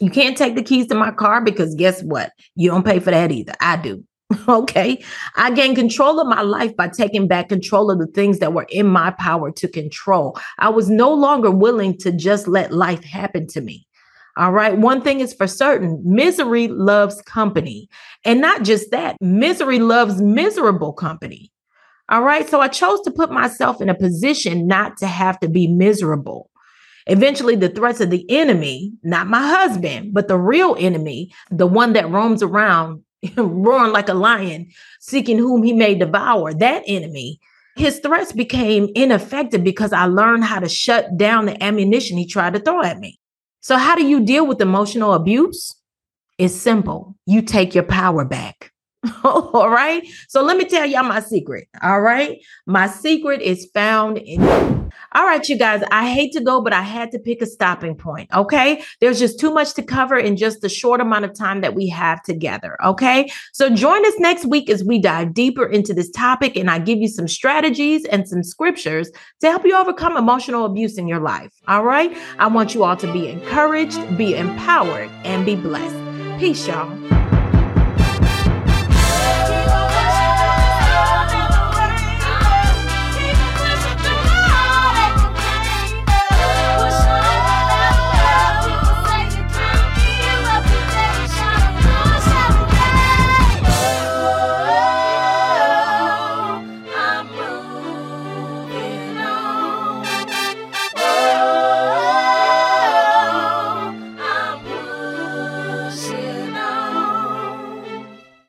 You 0.00 0.10
can't 0.10 0.36
take 0.36 0.56
the 0.56 0.62
keys 0.62 0.86
to 0.88 0.94
my 0.94 1.12
car 1.12 1.42
because 1.42 1.74
guess 1.74 2.02
what? 2.02 2.32
You 2.56 2.70
don't 2.70 2.84
pay 2.84 2.98
for 2.98 3.10
that 3.10 3.30
either. 3.30 3.54
I 3.60 3.76
do. 3.76 4.04
okay. 4.48 5.02
I 5.36 5.50
gained 5.52 5.76
control 5.76 6.20
of 6.20 6.26
my 6.26 6.42
life 6.42 6.76
by 6.76 6.88
taking 6.88 7.28
back 7.28 7.48
control 7.48 7.90
of 7.90 7.98
the 7.98 8.06
things 8.06 8.38
that 8.38 8.52
were 8.52 8.66
in 8.70 8.86
my 8.86 9.10
power 9.12 9.50
to 9.52 9.68
control. 9.68 10.38
I 10.58 10.68
was 10.70 10.90
no 10.90 11.12
longer 11.12 11.50
willing 11.50 11.96
to 11.98 12.12
just 12.12 12.48
let 12.48 12.72
life 12.72 13.04
happen 13.04 13.46
to 13.48 13.60
me. 13.60 13.86
All 14.36 14.50
right. 14.50 14.76
One 14.76 15.00
thing 15.00 15.20
is 15.20 15.32
for 15.32 15.46
certain 15.46 16.02
misery 16.04 16.66
loves 16.66 17.22
company. 17.22 17.88
And 18.24 18.40
not 18.40 18.64
just 18.64 18.90
that, 18.90 19.16
misery 19.20 19.78
loves 19.78 20.20
miserable 20.20 20.92
company. 20.92 21.52
All 22.08 22.22
right. 22.22 22.48
So 22.48 22.60
I 22.60 22.68
chose 22.68 23.00
to 23.02 23.12
put 23.12 23.30
myself 23.30 23.80
in 23.80 23.88
a 23.88 23.94
position 23.94 24.66
not 24.66 24.96
to 24.98 25.06
have 25.06 25.38
to 25.40 25.48
be 25.48 25.68
miserable. 25.68 26.50
Eventually, 27.06 27.56
the 27.56 27.68
threats 27.68 28.00
of 28.00 28.10
the 28.10 28.24
enemy, 28.30 28.92
not 29.02 29.26
my 29.26 29.46
husband, 29.46 30.14
but 30.14 30.28
the 30.28 30.38
real 30.38 30.74
enemy, 30.78 31.32
the 31.50 31.66
one 31.66 31.92
that 31.92 32.10
roams 32.10 32.42
around 32.42 33.02
roaring 33.36 33.92
like 33.92 34.08
a 34.08 34.14
lion, 34.14 34.70
seeking 35.00 35.38
whom 35.38 35.62
he 35.62 35.72
may 35.72 35.94
devour, 35.94 36.54
that 36.54 36.82
enemy, 36.86 37.40
his 37.76 37.98
threats 37.98 38.32
became 38.32 38.88
ineffective 38.94 39.64
because 39.64 39.92
I 39.92 40.06
learned 40.06 40.44
how 40.44 40.60
to 40.60 40.68
shut 40.68 41.16
down 41.16 41.46
the 41.46 41.62
ammunition 41.62 42.16
he 42.16 42.26
tried 42.26 42.54
to 42.54 42.60
throw 42.60 42.82
at 42.82 42.98
me. 42.98 43.18
So, 43.60 43.76
how 43.76 43.96
do 43.96 44.06
you 44.06 44.24
deal 44.24 44.46
with 44.46 44.60
emotional 44.60 45.12
abuse? 45.12 45.74
It's 46.38 46.54
simple. 46.54 47.16
You 47.26 47.42
take 47.42 47.74
your 47.74 47.84
power 47.84 48.24
back. 48.24 48.72
all 49.24 49.70
right. 49.70 50.06
So 50.28 50.42
let 50.42 50.56
me 50.56 50.64
tell 50.64 50.86
y'all 50.86 51.04
my 51.04 51.20
secret. 51.20 51.68
All 51.82 52.00
right. 52.00 52.40
My 52.66 52.86
secret 52.86 53.42
is 53.42 53.66
found 53.72 54.18
in. 54.18 54.73
All 55.12 55.24
right, 55.24 55.46
you 55.48 55.56
guys, 55.56 55.82
I 55.90 56.10
hate 56.10 56.32
to 56.32 56.40
go, 56.40 56.60
but 56.60 56.72
I 56.72 56.82
had 56.82 57.10
to 57.12 57.18
pick 57.18 57.40
a 57.42 57.46
stopping 57.46 57.94
point. 57.94 58.28
Okay. 58.34 58.82
There's 59.00 59.18
just 59.18 59.38
too 59.38 59.52
much 59.52 59.74
to 59.74 59.82
cover 59.82 60.16
in 60.16 60.36
just 60.36 60.60
the 60.60 60.68
short 60.68 61.00
amount 61.00 61.24
of 61.24 61.34
time 61.34 61.60
that 61.60 61.74
we 61.74 61.88
have 61.88 62.22
together. 62.22 62.76
Okay. 62.84 63.30
So 63.52 63.70
join 63.70 64.04
us 64.06 64.14
next 64.18 64.44
week 64.44 64.68
as 64.68 64.82
we 64.84 64.98
dive 64.98 65.34
deeper 65.34 65.66
into 65.66 65.94
this 65.94 66.10
topic 66.10 66.56
and 66.56 66.70
I 66.70 66.78
give 66.78 66.98
you 66.98 67.08
some 67.08 67.28
strategies 67.28 68.04
and 68.06 68.28
some 68.28 68.42
scriptures 68.42 69.10
to 69.40 69.50
help 69.50 69.64
you 69.64 69.76
overcome 69.76 70.16
emotional 70.16 70.64
abuse 70.64 70.98
in 70.98 71.06
your 71.06 71.20
life. 71.20 71.52
All 71.68 71.84
right. 71.84 72.16
I 72.38 72.46
want 72.48 72.74
you 72.74 72.84
all 72.84 72.96
to 72.96 73.12
be 73.12 73.28
encouraged, 73.28 74.18
be 74.18 74.34
empowered, 74.36 75.10
and 75.24 75.46
be 75.46 75.56
blessed. 75.56 76.40
Peace, 76.40 76.66
y'all. 76.66 77.13